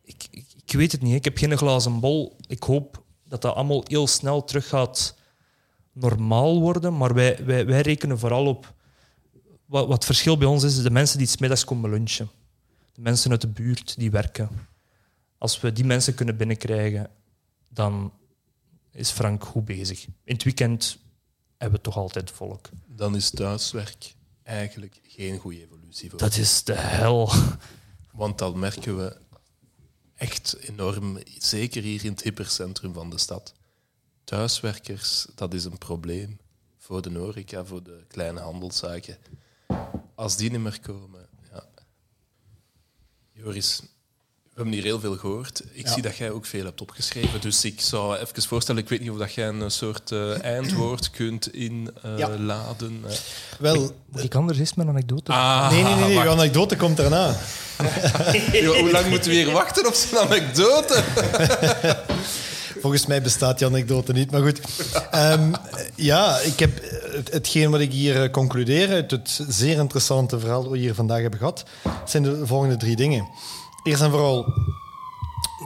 [0.03, 1.15] ik, ik, ik weet het niet.
[1.15, 2.36] Ik heb geen glazen bol.
[2.47, 5.15] Ik hoop dat dat allemaal heel snel terug gaat
[6.00, 6.97] normaal worden.
[6.97, 8.74] Maar wij, wij, wij rekenen vooral op...
[9.66, 12.30] Wat, wat het verschil bij ons is, is de mensen die 's middags komen lunchen.
[12.93, 14.50] De mensen uit de buurt die werken.
[15.38, 17.10] Als we die mensen kunnen binnenkrijgen,
[17.68, 18.14] dan
[18.91, 20.06] is Frank goed bezig.
[20.06, 20.97] In het weekend
[21.58, 22.70] hebben we toch altijd volk.
[22.88, 27.32] Dan is thuiswerk eigenlijk geen goede evolutie voor Dat is de hel.
[28.12, 29.18] Want dat merken we
[30.16, 33.54] echt enorm, zeker hier in het hypercentrum van de stad.
[34.30, 36.39] Thuiswerkers, dat is een probleem
[36.77, 39.17] voor de horeca, voor de kleine handelszaken.
[40.15, 41.63] Als die niet meer komen, ja.
[43.34, 43.80] Joris,
[44.43, 45.63] we hebben hier heel veel gehoord.
[45.71, 45.93] Ik Ja.
[45.93, 49.09] zie dat jij ook veel hebt opgeschreven, dus ik zou even voorstellen, ik weet niet
[49.09, 52.30] of dat jij een soort eh, eindwoord kunt Ja.
[52.30, 53.03] inladen.
[53.07, 53.13] Eh,
[53.59, 55.32] Wel, Moet ik anders eens met een anekdote?
[55.32, 56.30] Ah, nee, nee, nee, nee.
[56.30, 57.27] anekdote komt daarna.
[58.51, 61.03] Ja, Hoe lang moeten we hier wachten op zijn anekdote?
[62.82, 64.61] Volgens mij bestaat die anekdote niet, maar goed.
[65.11, 65.51] Ehm,
[65.95, 66.82] ja, ik heb
[67.15, 70.93] het, hetgeen wat ik hier eh, concludeer uit het zeer interessante verhaal dat we hier
[70.95, 71.63] vandaag hebben gehad,
[72.05, 73.28] zijn de volgende drie dingen.
[73.84, 74.45] Eerst en vooral,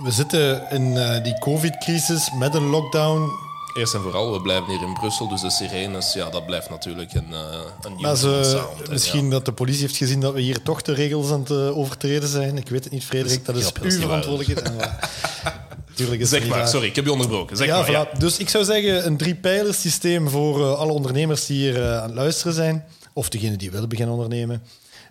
[0.03, 3.29] we zitten in eh, die covid-crisis met een lockdown.
[3.77, 7.13] Eerst en vooral, we blijven hier in Brussel, dus de sirenes, ja, dat blijft natuurlijk
[7.13, 7.39] een, uh,
[7.81, 8.89] een Maar ze, sound.
[8.89, 9.29] misschien ja.
[9.29, 12.29] dat de politie heeft gezien dat we hier toch de regels aan het eh, overtreden
[12.29, 12.57] zijn.
[12.57, 13.45] Ik weet het niet, Frederik.
[13.45, 14.71] Dat is dat is uw verantwoordelijkheid.
[15.93, 17.57] Tuurlijk is Zeg maar, sorry, ik heb je onderbroken.
[17.57, 18.07] Zeg ja, maar, ja.
[18.07, 18.17] voilà.
[18.17, 19.39] Dus ik zou zeggen, een drie
[19.69, 23.71] systeem voor eh, alle ondernemers die hier eh, aan het luisteren zijn, of degenen die
[23.71, 24.63] willen beginnen ondernemen.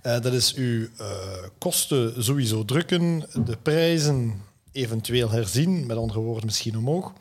[0.02, 0.88] Eh, dat is uw
[1.58, 7.12] kosten sowieso drukken, de prijzen eventueel herzien, met andere woorden misschien omhoog.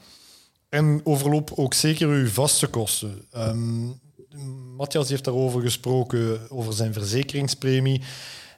[0.70, 3.26] En overloop ook zeker uw vaste kosten.
[3.32, 3.86] Ehm,
[4.78, 8.02] Matthias heeft daarover gesproken, over zijn verzekeringspremie.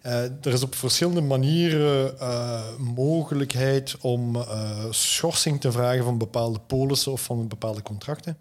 [0.03, 6.59] Eh, er is op verschillende manieren eh, mogelijkheid om eh, schorsing te vragen van bepaalde
[6.59, 8.37] polissen of van bepaalde contracten.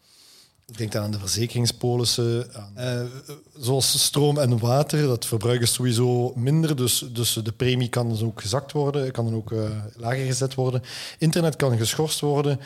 [0.67, 3.11] Ik denk dan aan de verzekeringspolissen, aan,
[3.57, 5.03] zoals stroom en water.
[5.07, 9.25] Dat verbruik is sowieso minder, dus, dus de premie kan dus ook gezakt worden, kan
[9.25, 9.53] dan ook
[9.97, 10.83] lager gezet worden.
[11.19, 12.61] Internet kan geschorst worden.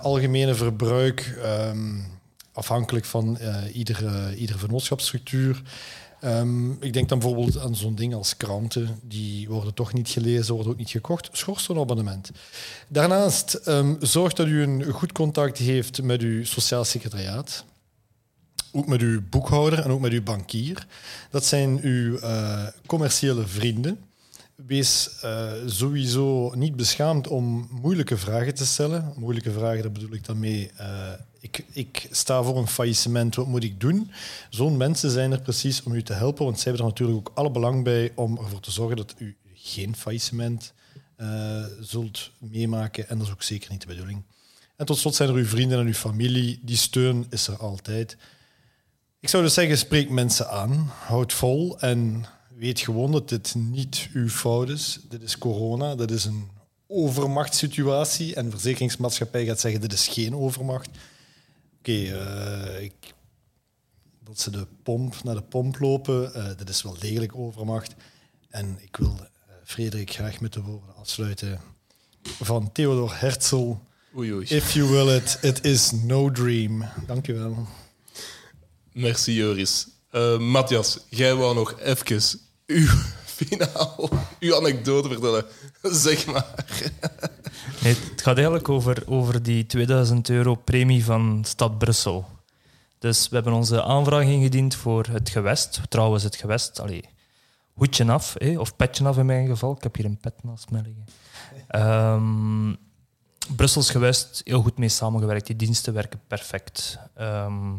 [0.00, 1.98] Algemene verbruik, ehm,
[2.52, 3.38] afhankelijk van
[3.72, 5.62] iedere, iedere vennootschapsstructuur.
[6.26, 9.00] Ehm, ik denk dan bijvoorbeeld aan zo'n ding als kranten.
[9.02, 11.28] Die worden toch niet gelezen, worden ook niet gekocht.
[11.32, 12.30] Schorst een abonnement.
[12.88, 17.64] Daarnaast ehm, zorg dat u een goed contact heeft met uw sociaal secretariaat.
[18.72, 20.86] Ook met uw boekhouder en ook met uw bankier.
[21.30, 23.98] Dat zijn uw eh, commerciële vrienden.
[24.56, 29.12] Wees eh, sowieso niet beschaamd om moeilijke vragen te stellen.
[29.16, 30.70] Moeilijke vragen, daar bedoel ik dan mee.
[30.76, 34.10] eh, ik, ik sta voor een faillissement, wat moet ik doen?
[34.50, 37.36] Zo'n mensen zijn er precies om u te helpen, want zij hebben er natuurlijk ook
[37.36, 40.72] alle belang bij om ervoor te zorgen dat u geen faillissement
[41.16, 43.08] eh, zult meemaken.
[43.08, 44.22] En dat is ook zeker niet de bedoeling.
[44.76, 46.60] En tot slot zijn er uw vrienden en uw familie.
[46.62, 48.16] Die steun is er altijd.
[49.20, 52.26] Ik zou dus zeggen, spreek mensen aan, houd vol en
[52.58, 54.98] weet gewoon dat dit niet uw fout is.
[55.08, 56.48] Dit is corona, dit is een
[56.86, 60.88] overmachtssituatie en de verzekeringsmaatschappij gaat zeggen, dit is geen overmacht.
[61.78, 62.90] Oké, eh,
[64.24, 67.94] dat ze de pomp naar de pomp lopen, eh dit is wel degelijk overmacht.
[68.50, 71.60] En ik wil eh, Frederik graag met de woorden afsluiten
[72.22, 73.74] van Theodor Herzl.
[74.16, 74.46] Oei, oei.
[74.48, 76.84] If you will it, it is no dream.
[77.06, 77.66] Dank u wel.
[78.92, 79.86] Merci, Joris.
[80.38, 82.04] Matthias, jij wou nog even
[82.66, 82.86] uw
[83.38, 84.08] finaal,
[84.40, 85.44] uw anekdote vertellen.
[86.04, 86.64] Zeg maar.
[87.78, 92.26] Het gaat eigenlijk over, over die 2000 euro premie van Stad Brussel.
[92.98, 95.80] Dus we hebben onze aanvraag ingediend voor het gewest.
[95.88, 97.04] Trouwens, het gewest, allee,
[97.72, 99.72] hoedje af, hè, of petje af in mijn geval.
[99.72, 101.04] Ik heb hier een pet naast me liggen.
[101.68, 102.74] Ehm,
[103.56, 105.46] Brussels gewest, heel goed mee samengewerkt.
[105.46, 106.98] Die diensten werken perfect.
[107.14, 107.72] Ehm,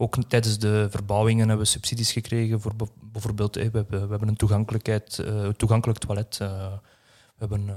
[0.00, 4.10] ook tijdens de verbouwingen hebben we subsidies gekregen voor be- bijvoorbeeld, hè, we, hebben, we
[4.10, 6.38] hebben een toegankelijkheid, eh, toegankelijk toilet.
[6.40, 6.48] eh,
[7.34, 7.74] we hebben, eh,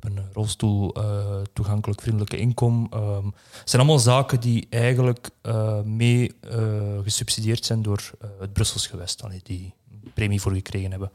[0.00, 2.86] een rolstoel, eh, toegankelijk vriendelijke inkom.
[2.90, 3.24] Ehm,
[3.58, 8.86] het zijn allemaal zaken die eigenlijk eh, mee eh, gesubsidieerd zijn door eh, het Brussels
[8.86, 9.74] gewest, allee, die
[10.14, 11.10] premie voor gekregen hebben.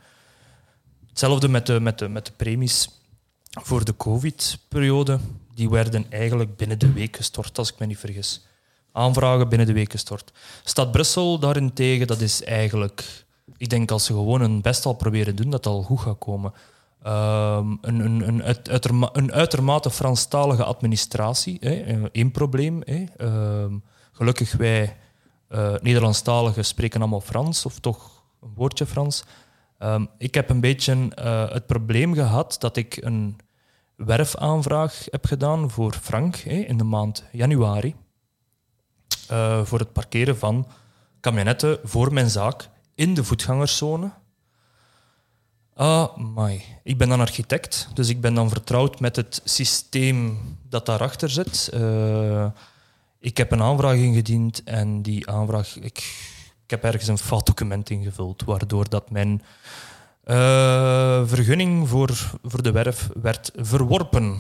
[1.08, 2.90] Hetzelfde met de, met de, met de premies
[3.50, 5.20] voor de COVID-periode.
[5.54, 8.46] Die werden eigenlijk binnen de week gestort, als ik me niet vergis.
[8.94, 10.32] Aanvragen binnen de week gestort.
[10.64, 13.26] Stad Brussel daarentegen, dat is eigenlijk...
[13.58, 16.54] Ik denk als ze gewoon hun best al proberen doen, dat al goed gaat komen.
[17.04, 22.82] Ehm, een, een, een, een uitermate Franstalige administratie, hè, één probleem.
[22.84, 23.78] Ehm,
[24.12, 24.98] gelukkig wij
[25.54, 29.24] eh Nederlandstaligen spreken allemaal Frans, of toch een woordje Frans.
[29.78, 33.38] Ehm, ik heb een beetje eh, het probleem gehad dat ik een
[33.96, 37.96] werfaanvraag heb gedaan voor Frank in de maand januari.
[39.34, 40.68] Eh, voor het parkeren van
[41.20, 44.12] kamionetten voor mijn zaak in de voetgangerszone.
[45.74, 46.64] Ah, my.
[46.84, 50.38] Ik ben dan architect, dus ik ben dan vertrouwd met het systeem
[50.70, 51.70] dat daarachter zit.
[51.74, 52.46] Eh,
[53.20, 55.76] ik heb een aanvraag ingediend en die aanvraag...
[55.76, 55.98] Ik,
[56.64, 59.42] ik heb ergens een fout document ingevuld, waardoor dat mijn
[60.24, 64.40] eh, vergunning voor, voor de werf werd verworpen.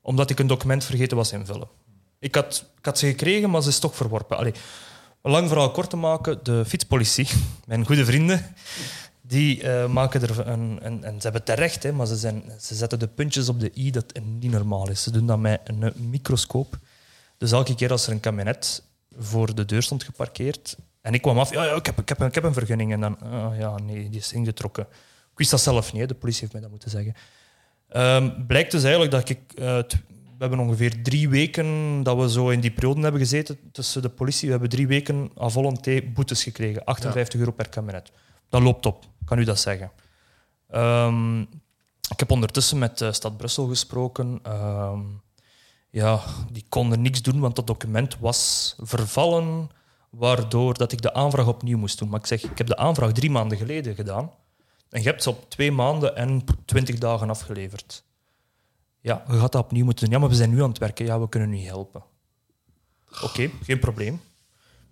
[0.00, 1.68] Omdat ik een document vergeten was invullen.
[2.20, 4.36] Ik had, had ze gekregen, maar ze is toch verworpen.
[4.36, 4.52] Allee,
[5.22, 7.28] lang verhaal kort te maken, de fietspolitie,
[7.66, 8.54] mijn goede vrienden,
[9.20, 12.74] die eh, maken er een, een- En ze hebben terecht, hè, maar ze, zijn, ze
[12.74, 15.02] zetten de puntjes op de i dat niet normaal is.
[15.02, 16.78] Ze doen dat met een microscoop.
[17.38, 18.82] Dus elke keer als er een kabinet
[19.18, 22.34] voor de deur stond geparkeerd en ik kwam af, ja, ik, heb, ik, heb, ik
[22.34, 22.92] heb een vergunning.
[22.92, 24.86] En dan, ah, ja, nee, die is ingetrokken.
[25.32, 27.14] Ik wist dat zelf niet, de politie heeft mij dat moeten zeggen.
[27.88, 29.38] Ehm, blijkt dus eigenlijk dat ik...
[29.54, 29.78] eh,
[30.40, 34.08] we hebben ongeveer drie weken dat we zo in die periode hebben gezeten tussen de
[34.08, 34.44] politie.
[34.44, 36.84] We hebben drie weken à volonté boetes gekregen.
[36.84, 38.12] 58 euro per kabinet.
[38.48, 39.90] Dat loopt op, kan u dat zeggen.
[40.68, 41.40] Ehm,
[42.10, 44.38] ik heb ondertussen met de stad Brussel gesproken.
[44.42, 45.00] Ehm,
[45.90, 46.20] ja,
[46.52, 49.70] die konden niks doen, want dat document was vervallen,
[50.10, 52.08] waardoor dat ik de aanvraag opnieuw moest doen.
[52.08, 54.30] Maar ik zeg, ik heb de aanvraag drie maanden geleden gedaan.
[54.90, 58.04] En je hebt ze op twee maanden en twintig dagen afgeleverd.
[59.00, 60.14] Ja, je gaat dat opnieuw moeten doen.
[60.14, 61.04] Ja, maar we zijn nu aan het werken.
[61.04, 62.02] Ja, we kunnen u niet helpen.
[63.22, 64.20] Oké, geen probleem.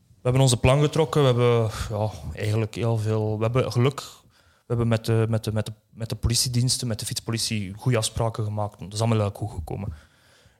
[0.09, 1.20] We hebben onze plan getrokken.
[1.20, 3.36] We hebben ja, eigenlijk heel veel...
[3.36, 4.00] We hebben geluk.
[4.40, 7.96] We hebben met de, met, de, met, de, met de politiediensten, met de fietspolitie, goede
[7.96, 8.78] afspraken gemaakt.
[8.78, 9.92] Dat is allemaal heel goed gekomen.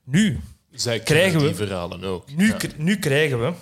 [0.05, 0.41] Nu
[0.71, 1.47] Zij krijgen we...
[1.47, 2.31] die verhalen ook.
[2.31, 2.57] Nu, Ja.
[2.77, 3.53] nu krijgen we...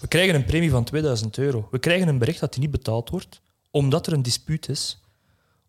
[0.00, 1.68] We krijgen een premie van 2000 euro.
[1.70, 3.40] We krijgen een bericht dat die niet betaald wordt,
[3.70, 5.01] omdat er een dispuut is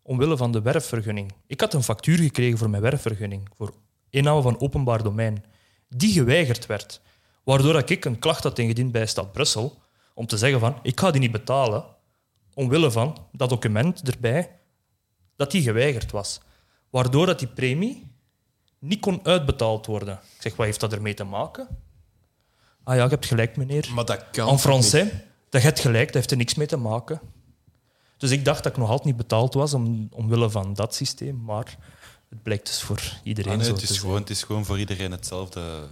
[0.04, 1.32] omwille van de werfvergunning.
[1.46, 3.74] Ik had een factuur gekregen voor mijn werfvergunning, voor
[4.10, 5.44] inname van openbaar domein,
[5.88, 7.00] die geweigerd werd.
[7.44, 9.78] Waardoor dat ik een klacht had ingediend bij Stad Brussel
[10.14, 11.84] om te zeggen van, ik ga die niet betalen,
[12.54, 14.50] omwille van dat document erbij,
[15.36, 16.40] dat die geweigerd was.
[16.90, 18.12] Waardoor dat die premie
[18.78, 20.14] niet kon uitbetaald worden.
[20.14, 21.68] Ik zeg, wat heeft dat ermee te maken?
[22.84, 23.90] Ah ja, je hebt gelijk, meneer.
[23.94, 25.24] Maar dat kan En Français, niet?
[25.48, 27.20] dat je hebt gelijk, dat heeft er niks mee te maken.
[28.16, 31.42] Dus ik dacht dat ik nog altijd niet betaald was om, omwille van dat systeem,
[31.44, 31.76] maar
[32.28, 34.00] het blijkt dus voor iedereen Ah, nee, zo het, te is zijn.
[34.04, 35.88] gewoon, het is gewoon voor iedereen hetzelfde.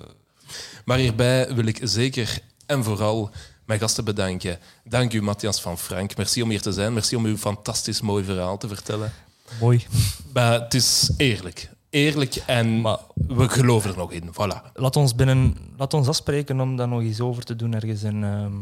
[0.84, 3.30] Maar hierbij wil ik zeker en vooral
[3.64, 4.58] mijn gasten bedanken.
[4.84, 6.16] Dank u, Matthias van Frank.
[6.16, 6.92] Merci om hier te zijn.
[6.92, 9.12] Merci om uw fantastisch mooi verhaal te vertellen.
[9.60, 9.86] Mooi.
[10.32, 11.70] Maar het is eerlijk.
[11.90, 12.82] Eerlijk en
[13.14, 14.30] we geloven er nog in.
[14.32, 14.72] Voilà.
[14.74, 18.24] Laat ons, binnen, laat ons afspreken om daar nog eens over te doen ergens in...
[18.24, 18.52] ehm,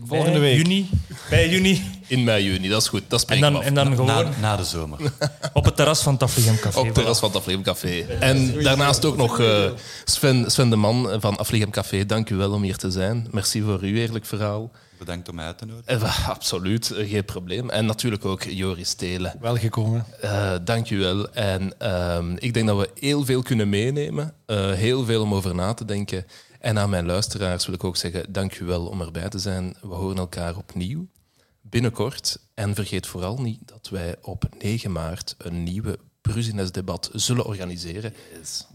[0.00, 0.66] Volgende mei, week.
[0.66, 0.88] Juni.
[1.30, 1.82] Bij juni.
[2.06, 3.02] In mei, juni, dat is goed.
[3.08, 4.98] Dat En dan, en dan gewoon Na, na de zomer.
[5.52, 6.78] op het terras van het Afligem Café.
[6.78, 8.00] Op het terras van het Afligem Café.
[8.20, 9.70] En daarnaast ook nog eh,
[10.04, 12.06] Sven, Sven de Man van Afligem Café.
[12.06, 13.26] Dank u wel om hier te zijn.
[13.30, 14.70] Merci voor uw eerlijk verhaal.
[14.98, 16.00] Bedankt om mij uit te nodigen.
[16.00, 17.70] Eh, absoluut, eh, geen probleem.
[17.70, 19.34] En natuurlijk ook Joris Telen.
[19.40, 20.06] Welgekomen.
[20.20, 21.30] Eh dank u wel.
[21.32, 24.34] En ehm, ik denk dat we heel veel kunnen meenemen.
[24.46, 26.26] eh, heel veel om over na te denken.
[26.62, 29.76] En aan mijn luisteraars wil ik ook zeggen, dank u wel om erbij te zijn.
[29.80, 31.06] We horen elkaar opnieuw
[31.60, 32.38] binnenkort.
[32.54, 38.14] En vergeet vooral niet dat wij op 9 maart een nieuwe Bruzines-debat zullen organiseren.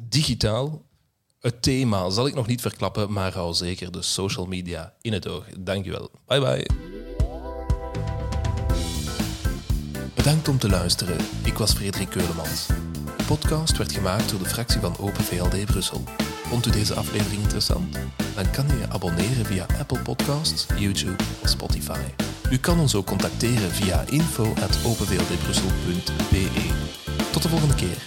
[0.09, 0.85] Digitaal.
[1.39, 5.27] Het thema zal ik nog niet verklappen, maar hou zeker de social media in het
[5.27, 5.45] oog.
[5.59, 6.11] Dank u wel.
[6.25, 6.67] Bye bye.
[10.15, 11.17] Bedankt om te luisteren.
[11.43, 12.67] Ik was Frederik Keulemans.
[13.27, 16.03] podcast werd gemaakt door de fractie van Open VLD Brussel.
[16.49, 17.97] Vond u deze aflevering interessant?
[18.35, 21.99] Dan kan u je abonneren via Apple Podcasts, YouTube of Spotify.
[22.51, 26.47] U kan ons ook contacteren via info.openvldbrussel.be.
[27.31, 27.97] Tot de volgende keer.